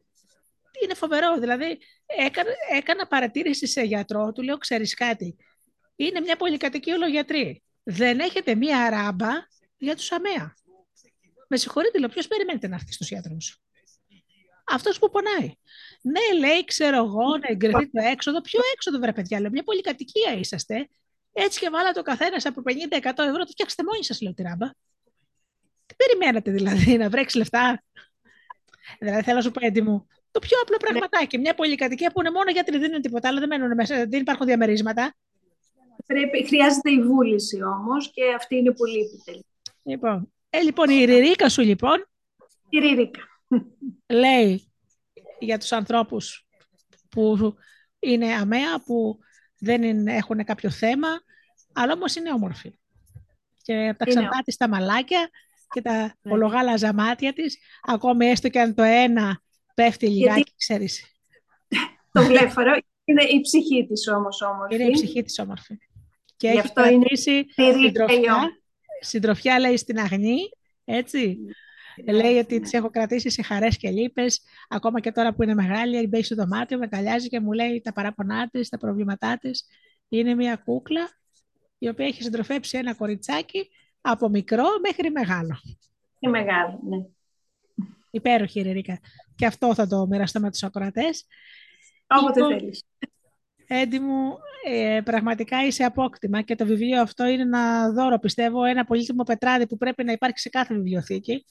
είναι 0.84 0.94
φοβερό. 0.94 1.40
Δηλαδή, 1.40 1.80
έκανα, 2.06 2.50
έκανα 2.72 3.08
παρατήρηση 3.08 3.68
σε 3.68 3.82
γιατρό, 3.82 4.32
του 4.32 4.42
λέω, 4.42 4.58
ξέρεις 4.58 4.94
κάτι, 4.94 5.36
είναι 5.96 6.20
μια 6.20 6.36
πολυκατοικία 6.36 6.96
ολογιατρή. 6.96 7.64
Δεν 7.84 8.20
έχετε 8.20 8.56
μία 8.56 8.90
ράμπα 8.90 9.30
για 9.78 9.96
τους 9.96 10.12
αμαία. 10.12 10.54
Με 11.48 11.58
συγχωρείτε, 11.58 12.00
λέω, 12.00 12.10
ποιος 12.10 12.28
περιμένετε 12.28 12.68
να 12.68 12.76
έρθει 12.76 12.94
στους 12.94 13.10
γιατρούς; 13.10 13.62
Αυτός 14.66 15.00
που 15.00 15.10
πονάει. 15.10 15.54
Ναι, 16.02 16.40
λέει, 16.40 16.64
ξέρω 16.64 16.96
εγώ, 16.96 17.38
να 17.38 17.48
εγκριθεί 17.48 17.90
το 17.90 18.02
έξοδο. 18.12 18.42
Ποιο 18.42 18.60
έξοδο, 18.74 19.00
βρε 19.00 19.14
παιδιά, 19.14 19.40
λέω, 19.40 19.50
μια 19.50 19.64
πολυκατοικία 19.64 20.34
είσαστε. 20.34 20.90
Έτσι 21.34 21.60
και 21.60 21.70
βάλατε 21.70 22.00
ο 22.00 22.04
καθένας 22.04 22.46
από 22.46 22.62
50-100 22.62 22.72
ευρώ, 23.04 23.38
το 23.38 23.52
φτιάξτε 23.52 23.84
μόνοι 23.84 24.04
σας, 24.04 24.22
λέω 24.22 24.34
τη 24.34 24.42
ράμπα. 24.42 24.70
Τι 25.86 25.96
περιμένατε 25.96 26.52
δηλαδή, 26.52 26.98
να 26.98 27.10
βρέξεις 27.10 27.36
λεφτά. 27.36 27.84
Δηλαδή, 29.00 29.22
θέλω 29.22 29.36
να 29.36 29.42
σου 29.42 29.52
πω, 29.52 29.66
έντιμο, 29.66 30.08
το 30.32 30.40
πιο 30.40 30.58
απλό 30.62 30.78
ναι. 30.82 30.88
πραγματάκι. 30.88 31.38
Μια 31.38 31.56
πολυκατοικία 31.56 32.12
που 32.12 32.20
είναι 32.20 32.32
μόνο 32.32 32.52
γιατί 32.52 32.72
δεν 32.72 32.82
δίνουν 32.82 33.02
τίποτα 33.02 33.28
άλλο, 33.28 33.40
δεν 33.40 33.48
μένουν 33.48 33.74
μέσα, 33.76 33.96
δεν 33.96 34.22
υπάρχουν 34.22 34.46
διαμερίσματα. 34.46 35.16
Πρέπει, 36.06 36.46
χρειάζεται 36.48 36.92
η 36.92 37.02
βούληση 37.02 37.64
όμως 37.64 38.12
και 38.12 38.22
αυτή 38.36 38.56
είναι 38.56 38.72
πολύ 38.72 39.00
επιτελή. 39.00 39.46
Λοιπόν, 39.84 40.34
ε, 40.50 40.62
λοιπόν, 40.62 40.90
η 40.90 41.06
Ριρίκα 41.06 41.50
σου 41.50 41.62
λοιπόν. 41.62 42.08
Η 42.70 42.80
Ριρίκα. 42.80 43.22
Λέει 44.08 44.72
για 45.40 45.58
τους 45.58 45.72
ανθρώπους 45.72 46.48
που 47.10 47.56
είναι 48.00 48.34
αμαία, 48.34 48.84
που 48.86 49.20
δεν 49.60 49.84
είναι, 49.84 50.16
έχουν 50.16 50.44
κάποιο 50.44 50.70
θέμα, 50.70 51.08
αλλά 51.74 51.94
όμως 51.94 52.16
είναι 52.16 52.32
όμορφοι. 52.32 52.74
Και 53.62 53.96
τα 53.98 54.06
ξαντά 54.06 54.42
της 54.46 54.58
τα 54.58 54.70
μαλάκια 54.70 55.30
και 55.70 55.82
τα 55.82 56.16
ναι. 56.22 56.32
ολογάλαζα 56.34 56.94
μάτια 56.94 57.34
της, 57.34 57.58
ακόμη 57.82 58.26
έστω 58.26 58.50
και 58.50 58.60
αν 58.60 58.76
το 58.76 58.84
ένα 58.84 59.42
Πέφτει 59.84 60.08
λιγάκι, 60.08 60.36
Γιατί... 60.36 60.54
ξέρεις. 60.58 61.06
το 62.12 62.24
βλέφαρο 62.24 62.72
είναι 63.04 63.24
η 63.24 63.42
ψυχή 63.42 63.88
της 63.88 64.08
όμως 64.08 64.42
όμορφη. 64.42 64.76
Είναι 64.76 64.84
η 64.84 64.92
ψυχή 64.92 65.22
της 65.22 65.40
όμορφη. 65.40 65.78
Και 66.36 66.48
Γι 66.48 66.58
έχει 66.58 66.60
αυτό 66.60 66.82
κρατήσει 66.82 67.46
συντροφιά, 67.84 68.50
συντροφιά, 69.00 69.60
λέει, 69.60 69.78
στην 69.78 70.00
αγνή, 70.00 70.38
έτσι. 70.86 71.38
Ναι. 72.06 72.14
Λέει 72.14 72.38
ότι 72.38 72.60
τις 72.60 72.74
έχω 72.74 72.90
κρατήσει 72.90 73.30
σε 73.30 73.42
χαρές 73.42 73.78
και 73.78 73.90
λύπες, 73.90 74.42
ακόμα 74.68 75.00
και 75.00 75.12
τώρα 75.12 75.34
που 75.34 75.44
είναι 75.44 75.54
μεγάλη, 75.54 76.08
μπαίνει 76.08 76.24
στο 76.24 76.36
δωμάτιο, 76.36 76.78
με 76.78 76.88
καλιάζει 76.88 77.28
και 77.28 77.40
μου 77.40 77.52
λέει 77.52 77.82
τα 77.82 77.94
παράπονά 77.94 78.48
της, 78.48 78.70
τα 78.70 78.78
προβλήματά 78.78 79.38
της. 79.38 79.66
Είναι 80.10 80.36
μια 80.36 80.56
κούκλα 80.56 81.10
η 81.78 81.88
οποία 81.88 82.06
έχει 82.06 82.24
συντροφέψει 82.24 82.78
ένα 82.78 82.96
κοριτσάκι 82.96 83.70
από 84.02 84.30
μικρό 84.30 84.66
μέχρι 84.82 85.12
μεγάλο. 85.12 85.60
Και 86.20 86.28
μεγάλο, 86.28 86.80
ναι. 86.90 86.98
Υπέροχη, 88.12 88.62
Ριρίκα. 88.62 89.00
Και 89.36 89.46
αυτό 89.46 89.74
θα 89.74 89.88
το 89.88 90.08
μοιραστώ 90.08 90.40
με 90.40 90.52
τους 90.52 90.64
ακροατές. 90.64 91.26
Όποτε 92.08 92.42
λοιπόν, 92.42 92.60
θέλεις. 92.60 92.84
Έντι 93.68 94.00
μου, 94.00 94.38
ε, 94.66 95.02
πραγματικά 95.04 95.66
είσαι 95.66 95.84
απόκτημα 95.84 96.42
και 96.42 96.56
το 96.56 96.66
βιβλίο 96.66 97.02
αυτό 97.02 97.26
είναι 97.26 97.42
ένα 97.42 97.92
δώρο, 97.92 98.20
πιστεύω, 98.20 98.64
ένα 98.64 98.86
πολύτιμο 98.86 99.24
πετράδι 99.24 99.68
που 99.68 99.78
πρέπει 99.78 100.04
να 100.04 100.12
υπάρχει 100.12 100.40
σε 100.40 100.50
κάθε 100.50 100.74
βιβλιοθήκη. 100.74 101.46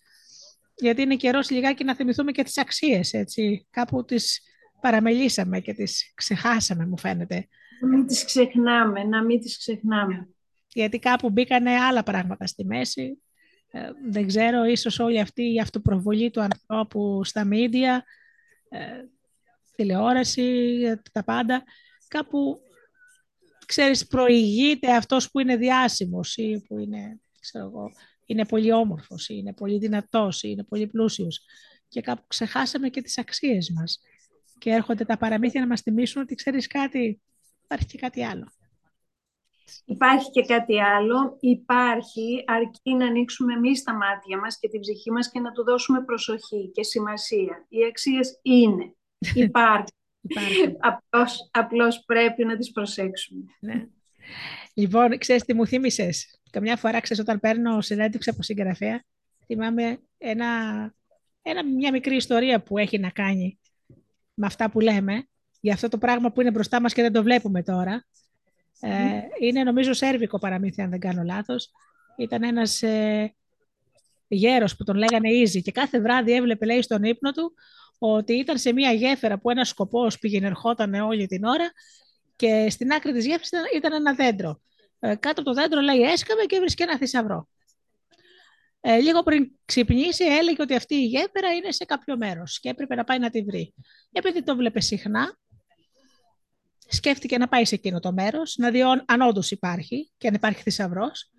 Γιατί 0.75 1.03
είναι 1.03 1.17
καιρός 1.17 1.51
λιγάκι 1.51 1.85
να 1.85 1.95
θυμηθούμε 1.95 2.33
και 2.33 2.43
τις 2.43 2.59
αξίες, 2.59 3.13
έτσι. 3.13 3.67
Κάπου 3.71 4.05
τις 4.05 4.41
παραμελήσαμε 4.81 5.61
και 5.61 5.73
τις 5.73 6.13
ξεχάσαμε, 6.15 6.87
μου 6.87 6.99
φαίνεται. 6.99 7.49
Να 7.81 7.89
μην 7.89 8.07
τις 8.07 8.25
ξεχνάμε, 8.25 9.05
να 9.05 9.25
μην 9.25 9.41
τις 9.41 9.59
ξεχνάμε. 9.59 10.29
Γιατί 10.69 10.99
κάπου 10.99 11.31
μπήκανε 11.31 11.71
άλλα 11.71 12.03
πράγματα 12.03 12.47
στη 12.47 12.65
μέση 12.65 13.23
ε, 13.71 13.91
δεν 14.11 14.27
ξέρω, 14.27 14.65
ίσως 14.65 14.99
όλη 14.99 15.21
αυτή 15.21 15.53
η 15.53 15.61
αυτοπροβολή 15.61 16.31
του 16.31 16.41
ανθρώπου 16.41 17.25
στα 17.25 17.45
μίντια, 17.45 18.05
ε, 18.69 18.81
τηλεόραση, 19.77 20.81
τα 21.13 21.25
πάντα, 21.25 21.65
κάπου, 22.09 22.61
ξέρεις, 23.67 24.07
προηγείται 24.07 24.97
αυτός 24.97 25.31
που 25.31 25.41
είναι 25.41 25.57
διάσημος 25.57 26.37
ή 26.37 26.65
που 26.69 26.79
είναι 26.79 27.21
ξέρω 27.41 27.65
εγώ, 27.65 27.93
είναι 28.25 28.47
πολύ 28.47 28.73
όμορφος, 28.73 29.29
είναι 29.29 29.53
πολύ 29.53 29.79
δυνατός, 29.79 30.43
είναι 30.43 30.65
πολύ 30.65 30.87
πλούσιος. 30.87 31.45
Και 31.89 32.01
κάπου 32.01 32.25
ξεχάσαμε 32.27 32.89
και 32.89 33.03
τις 33.03 33.19
αξίες 33.19 33.71
μας. 33.71 34.01
Και 34.59 34.71
έρχονται 34.71 35.05
τα 35.05 35.17
παραμύθια 35.17 35.61
να 35.61 35.67
μας 35.67 35.81
θυμίσουν 35.81 36.23
ότι 36.23 36.35
ξέρεις 36.35 36.67
κάτι, 36.67 37.21
υπάρχει 37.65 37.87
και 37.87 37.99
κάτι 37.99 38.25
άλλο. 38.25 38.53
Υπάρχει 39.85 40.31
και 40.31 40.43
κάτι 40.43 40.81
άλλο. 40.81 41.37
Υπάρχει 41.41 42.45
αρκεί 42.47 42.95
να 42.95 43.07
ανοίξουμε 43.07 43.53
εμείς 43.53 43.83
τα 43.83 43.95
μάτια 43.95 44.39
μας 44.39 44.59
και 44.59 44.69
την 44.69 44.81
ψυχή 44.81 45.11
μας 45.11 45.31
και 45.31 45.41
να 45.41 45.53
του 45.53 45.65
δώσουμε 45.65 46.05
προσοχή 46.05 46.71
και 46.75 46.83
σημασία. 46.83 47.67
Οι 47.69 47.85
αξίες 47.85 48.39
είναι. 48.43 48.95
Υπάρχει. 49.35 49.93
απλώς, 50.79 51.49
απλώς 51.51 52.05
πρέπει 52.07 52.45
να 52.45 52.57
τις 52.57 52.73
προσέξουμε. 52.73 53.45
Ναι. 53.61 53.87
Λοιπόν, 54.75 55.19
ξέρεις 55.19 55.45
τι 55.45 55.55
μου 55.55 55.67
θύμισες; 55.67 56.41
Καμιά 56.51 56.77
φορά, 56.77 57.01
ξέρεις, 57.01 57.23
όταν 57.23 57.41
παίρνω 57.41 57.81
συνέντευξη 57.81 58.31
από 58.31 58.43
συγγραφέα, 58.43 59.05
θυμάμαι 59.47 59.99
ένα, 60.19 60.47
ένα, 61.43 61.65
μια 61.65 61.93
μικρή 61.93 62.17
ιστορία 62.17 62.63
που 62.63 62.79
έχει 62.79 62.99
να 62.99 63.11
κάνει 63.11 63.59
με 64.35 64.47
αυτά 64.47 64.71
που 64.71 64.81
λέμε, 64.81 65.29
για 65.61 65.73
αυτό 65.73 65.89
το 65.89 65.99
πράγμα 65.99 66.33
που 66.33 66.41
είναι 66.41 66.51
μπροστά 66.51 66.81
μας 66.81 66.93
και 66.93 67.03
δεν 67.03 67.13
το 67.13 67.23
βλέπουμε 67.23 67.63
τώρα. 67.63 68.07
Ε, 68.81 69.21
είναι 69.41 69.63
νομίζω 69.63 69.93
σέρβικο 69.93 70.39
παραμύθι, 70.39 70.83
αν 70.83 70.91
δεν 70.91 71.01
κάνω 71.01 71.23
λάθος. 71.23 71.71
Ήταν 72.17 72.43
ένας 72.43 72.83
ε, 72.83 73.35
γέρος 74.29 74.77
που 74.77 74.85
τον 74.85 74.97
λέγανε 74.97 75.31
Ίζη 75.31 75.63
και 75.63 75.73
κάθε 75.73 76.01
βράδυ 76.01 76.33
έβλεπε, 76.33 76.67
λέει, 76.67 76.83
στον 76.83 77.03
ύπνο 77.03 77.33
του 77.33 77.55
ότι 77.99 78.33
ήταν 78.33 78.59
σε 78.59 78.73
μια 78.73 78.93
γέφυρα 78.93 79.39
που 79.39 79.51
ένας 79.51 79.69
σκοπός 79.69 80.19
πήγαινε 80.19 80.47
ερχόταν 80.47 80.95
όλη 80.95 81.27
την 81.27 81.45
ώρα 81.45 81.73
και 82.37 82.71
στην 82.71 82.93
άκρη 82.93 83.13
της 83.13 83.27
γέφυρας 83.27 83.51
ήταν 83.77 83.93
ένα 83.93 84.15
δέντρο. 84.15 84.61
Ε, 85.01 85.15
κάτω 85.15 85.41
από 85.41 85.43
το 85.43 85.53
δέντρο, 85.53 85.81
λέει, 85.81 86.01
έσκαβε 86.01 86.45
και 86.45 86.57
έβρισκε 86.57 86.83
ένα 86.83 86.99
θησαυρό. 86.99 87.49
Ε, 88.81 88.99
λίγο 88.99 89.23
πριν 89.23 89.51
ξυπνήσει, 89.65 90.25
έλεγε 90.25 90.63
ότι 90.63 90.75
αυτή 90.75 90.95
η 90.95 91.07
γέφυρα 91.07 91.53
είναι 91.53 91.73
σε 91.73 91.85
κάποιο 91.85 92.17
μέρος 92.17 92.61
και 92.61 92.69
έπρεπε 92.69 92.95
να 92.95 93.05
πάει 93.05 93.19
να 93.19 93.31
τη 93.31 93.43
βρει. 93.43 93.75
Επειδή 94.13 94.43
το 94.43 94.57
βλέπε 94.57 94.81
συχνά, 94.81 95.37
σκέφτηκε 96.89 97.39
να 97.39 97.49
πάει 97.49 97.65
σε 97.65 97.75
εκείνο 97.75 98.01
το 98.01 98.13
μέρος, 98.13 98.57
να 98.57 98.71
δει 98.71 98.83
αν 99.07 99.21
όντως 99.21 99.51
υπάρχει 99.51 100.11
και 100.17 100.29
αν 100.29 100.35
υπάρχει 100.35 100.63
θησαυρός. 100.63 101.31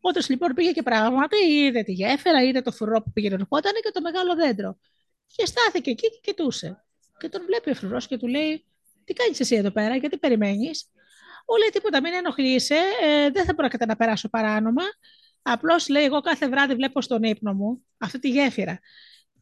Όντως 0.00 0.28
λοιπόν 0.28 0.54
πήγε 0.54 0.72
και 0.72 0.82
πράγματι 0.82 1.36
είδε 1.36 1.82
τη 1.82 1.92
γέφυρα, 1.92 2.42
είδε 2.42 2.60
το 2.60 2.72
φρουρό 2.72 3.02
που 3.02 3.12
πήγαινε 3.12 3.34
ερχόταν 3.34 3.72
και 3.82 3.90
το 3.92 4.00
μεγάλο 4.00 4.34
δέντρο. 4.34 4.78
Και 5.26 5.46
στάθηκε 5.46 5.90
εκεί 5.90 6.10
και 6.10 6.18
κοιτούσε. 6.20 6.84
Και 7.18 7.28
τον 7.28 7.42
βλέπει 7.46 7.70
ο 7.70 7.74
φρουρός 7.74 8.06
και 8.06 8.16
του 8.16 8.26
λέει: 8.26 8.64
Τι 9.04 9.12
κάνεις 9.12 9.40
εσύ 9.40 9.56
εδώ 9.56 9.70
πέρα, 9.70 9.96
γιατί 9.96 10.18
περιμένεις; 10.18 10.90
Μου 11.48 11.56
λέει 11.56 11.68
τίποτα, 11.72 12.00
μην 12.00 12.12
ενοχλείσαι, 12.12 12.80
ε, 13.02 13.30
δεν 13.30 13.44
θα 13.44 13.54
μπορώ 13.54 13.68
να 13.86 13.96
περάσω 13.96 14.28
παράνομα. 14.28 14.82
Απλώς 15.42 15.88
λέει: 15.88 16.04
Εγώ 16.04 16.20
κάθε 16.20 16.48
βράδυ 16.48 16.74
βλέπω 16.74 17.00
στον 17.00 17.22
ύπνο 17.22 17.54
μου 17.54 17.84
αυτή 17.98 18.18
τη 18.18 18.28
γέφυρα 18.28 18.78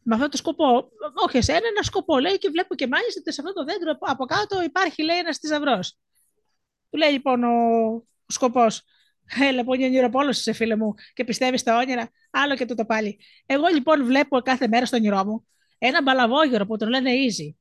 με 0.07 0.15
αυτό 0.15 0.29
το 0.29 0.37
σκοπό. 0.37 0.89
Όχι 1.25 1.37
εσένα, 1.37 1.67
ένα 1.67 1.83
σκοπό 1.83 2.19
λέει 2.19 2.37
και 2.37 2.49
βλέπω 2.49 2.75
και 2.75 2.87
μάλιστα 2.87 3.19
ότι 3.19 3.33
σε 3.33 3.41
αυτό 3.41 3.53
το 3.53 3.63
δέντρο 3.63 3.97
από 3.99 4.25
κάτω 4.25 4.61
υπάρχει 4.61 5.03
λέει 5.03 5.17
ένας 5.17 5.37
θησαυρός. 5.37 5.97
Του 6.89 6.97
λέει 6.97 7.11
λοιπόν 7.11 7.43
ο, 7.43 7.49
ο 7.95 8.31
σκοπός. 8.31 8.83
Έλα, 9.39 9.51
λοιπόν, 9.51 9.83
ονειροπόλο 9.83 10.33
σε 10.33 10.53
φίλε 10.53 10.75
μου 10.75 10.93
και 11.13 11.23
πιστεύεις 11.23 11.59
στα 11.59 11.77
όνειρα. 11.77 12.09
Άλλο 12.31 12.55
και 12.55 12.65
τούτο 12.65 12.85
πάλι. 12.85 13.19
Εγώ 13.45 13.67
λοιπόν 13.67 14.05
βλέπω 14.05 14.41
κάθε 14.41 14.67
μέρα 14.67 14.85
στο 14.85 14.97
όνειρό 14.97 15.25
μου 15.25 15.47
ένα 15.77 16.01
μπαλαβόγερο 16.01 16.65
που 16.65 16.77
τον 16.77 16.89
λένε 16.89 17.11
Easy. 17.11 17.55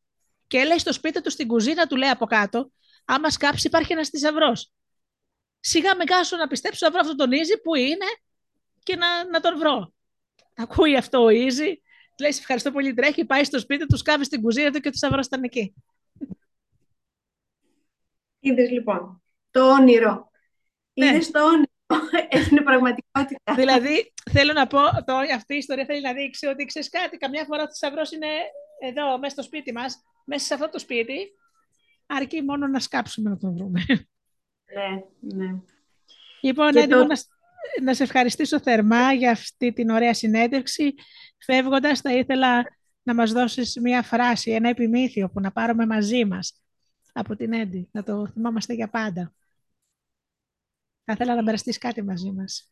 Και 0.46 0.64
λέει 0.64 0.78
στο 0.78 0.92
σπίτι 0.92 1.20
του 1.20 1.30
στην 1.30 1.48
κουζίνα, 1.48 1.86
του 1.86 1.96
λέει 1.96 2.08
από 2.08 2.26
κάτω, 2.26 2.72
άμα 3.04 3.30
σκάψει 3.30 3.66
υπάρχει 3.66 3.92
ένας 3.92 4.08
θησαυρός. 4.08 4.72
Σιγά 5.60 5.96
με 5.96 6.04
κάσω 6.04 6.36
να 6.36 6.46
πιστέψω 6.46 6.86
να 6.86 6.92
βρω 6.92 7.00
αυτόν 7.00 7.16
τον 7.16 7.30
Easy 7.30 7.60
που 7.62 7.74
είναι 7.74 8.06
και 8.82 8.96
να, 8.96 9.28
να 9.30 9.40
τον 9.40 9.58
βρω. 9.58 9.92
Ακούει 10.54 10.96
αυτό 10.96 11.22
ο 11.22 11.28
Easy 11.28 11.74
λέει 12.20 12.30
ευχαριστώ 12.30 12.70
πολύ, 12.70 12.94
τρέχει, 12.94 13.24
πάει 13.24 13.44
στο 13.44 13.58
σπίτι 13.58 13.86
τους, 13.86 13.98
σκάβει 13.98 14.24
στην 14.24 14.42
κουζίνα 14.42 14.70
του 14.70 14.80
και 14.80 14.90
τους 14.90 15.02
αυρό 15.02 15.20
ήταν 15.24 15.42
εκεί. 15.42 15.74
Είδες 18.40 18.70
λοιπόν, 18.70 19.22
το 19.50 19.70
όνειρο. 19.72 20.30
Ναι. 20.92 21.06
Είδες 21.06 21.30
το 21.30 21.44
όνειρο. 21.46 21.64
Έγινε 22.28 22.62
πραγματικότητα. 22.62 23.54
δηλαδή, 23.54 24.12
θέλω 24.30 24.52
να 24.52 24.66
πω, 24.66 24.78
το, 25.04 25.14
αυτή 25.34 25.54
η 25.54 25.56
ιστορία 25.56 25.84
θέλει 25.84 26.00
να 26.00 26.12
δείξει 26.12 26.46
ότι 26.46 26.64
ξέρεις 26.64 26.88
κάτι. 26.88 27.16
Καμιά 27.16 27.44
φορά 27.44 27.62
ο 27.62 27.68
θησαυρός 27.68 28.12
είναι 28.12 28.26
εδώ, 28.80 29.18
μέσα 29.18 29.30
στο 29.30 29.42
σπίτι 29.42 29.72
μας, 29.72 30.02
μέσα 30.24 30.44
σε 30.44 30.54
αυτό 30.54 30.68
το 30.68 30.78
σπίτι. 30.78 31.32
Αρκεί 32.06 32.42
μόνο 32.42 32.66
να 32.66 32.80
σκάψουμε 32.80 33.30
να 33.30 33.36
τον 33.36 33.54
βρούμε. 33.56 33.84
Ναι, 34.74 35.04
ναι. 35.20 35.60
Λοιπόν, 36.40 36.76
έτοιμο 36.76 37.04
να, 37.04 37.16
να 37.82 37.94
σε 37.94 38.02
ευχαριστήσω 38.02 38.60
θερμά 38.60 39.12
για 39.12 39.30
αυτή 39.30 39.72
την 39.72 39.90
ωραία 39.90 40.14
συνέντευξη. 40.14 40.94
Φεύγοντας, 41.38 42.00
θα 42.00 42.12
ήθελα 42.12 42.64
να 43.02 43.14
μας 43.14 43.32
δώσεις 43.32 43.76
μία 43.80 44.02
φράση, 44.02 44.50
ένα 44.50 44.68
επιμήθειο 44.68 45.30
που 45.30 45.40
να 45.40 45.52
πάρουμε 45.52 45.86
μαζί 45.86 46.24
μας 46.24 46.62
από 47.12 47.36
την 47.36 47.52
Έντι, 47.52 47.88
να 47.92 48.02
το 48.02 48.26
θυμάμαστε 48.26 48.74
για 48.74 48.88
πάντα. 48.88 49.32
Θα 51.04 51.12
ήθελα 51.12 51.34
να 51.34 51.42
μοιραστείς 51.42 51.78
κάτι 51.78 52.02
μαζί 52.02 52.32
μας. 52.32 52.68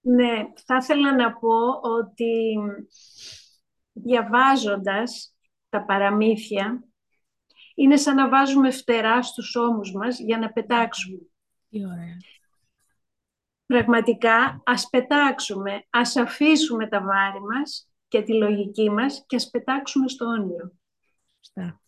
Ναι, 0.00 0.44
θα 0.64 0.76
ήθελα 0.76 1.14
να 1.14 1.32
πω 1.32 1.80
ότι 1.82 2.58
διαβάζοντας 3.92 5.36
τα 5.68 5.84
παραμύθια, 5.84 6.84
είναι 7.74 7.96
σαν 7.96 8.14
να 8.14 8.28
βάζουμε 8.28 8.70
φτερά 8.70 9.22
στους 9.22 9.56
ώμους 9.56 9.92
μας 9.92 10.18
για 10.18 10.38
να 10.38 10.52
πετάξουμε. 10.52 11.18
Τι 11.68 11.86
ωραία 11.86 12.16
πραγματικά 13.70 14.62
ας 14.64 14.88
πετάξουμε, 14.90 15.84
ας 15.90 16.16
αφήσουμε 16.16 16.88
τα 16.88 17.00
βάρη 17.00 17.40
μας 17.40 17.90
και 18.08 18.22
τη 18.22 18.32
λογική 18.32 18.90
μας 18.90 19.24
και 19.26 19.36
ας 19.36 19.50
πετάξουμε 19.50 20.08
στο 20.08 20.26
όνειρο. 20.26 20.72
Σωστά. 21.36 21.80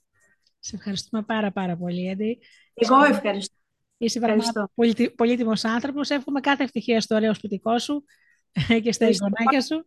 Σε 0.59 0.77
ευχαριστούμε 0.77 1.23
πάρα 1.23 1.53
πάρα 1.53 1.77
πολύ, 1.77 2.09
Έντι. 2.09 2.39
Εγώ 2.75 3.05
ευχαριστώ. 3.05 3.55
Είσαι 3.97 4.19
ευχαριστώ. 4.19 4.71
πολύτιμος 5.17 5.65
άνθρωπος. 5.65 6.11
Εύχομαι 6.11 6.41
κάθε 6.41 6.63
ευτυχία 6.63 7.01
στο 7.01 7.15
ωραίο 7.15 7.35
σπιτικό 7.35 7.79
σου 7.79 8.05
και 8.83 8.93
στα 8.93 9.07
εγγονάκια 9.07 9.61
σου. 9.61 9.87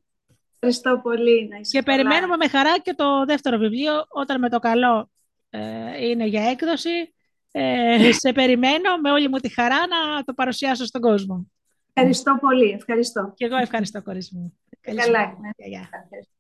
Ευχαριστώ 0.54 1.00
πολύ. 1.04 1.48
Να 1.48 1.60
και 1.60 1.82
περιμένουμε 1.82 2.38
με 2.38 2.48
χαρά 2.48 2.80
και 2.80 2.94
το 2.94 3.26
δεύτερο 3.26 3.58
βιβλίο, 3.58 4.06
όταν 4.10 4.40
με 4.40 4.50
το 4.50 4.60
καλό 4.60 5.10
ε, 5.50 6.08
είναι 6.08 6.26
για 6.26 6.50
έκδοση. 6.50 7.14
Ε, 7.52 8.12
σε 8.12 8.32
περιμένω 8.32 8.98
με 9.02 9.12
όλη 9.12 9.30
μου 9.30 9.38
τη 9.38 9.50
χαρά 9.50 9.88
να 9.88 10.24
το 10.24 10.34
παρουσιάσω 10.34 10.86
στον 10.86 11.02
κόσμο. 11.02 11.50
Ευχαριστώ 11.98 12.38
πολύ. 12.42 12.70
Ευχαριστώ. 12.70 13.34
Και 13.36 13.46
εγώ 13.46 13.56
ευχαριστώ, 13.56 14.02
κορίτσι 14.02 14.36
μου. 14.36 14.54
Καλά. 14.82 15.38
Γεια. 15.58 15.90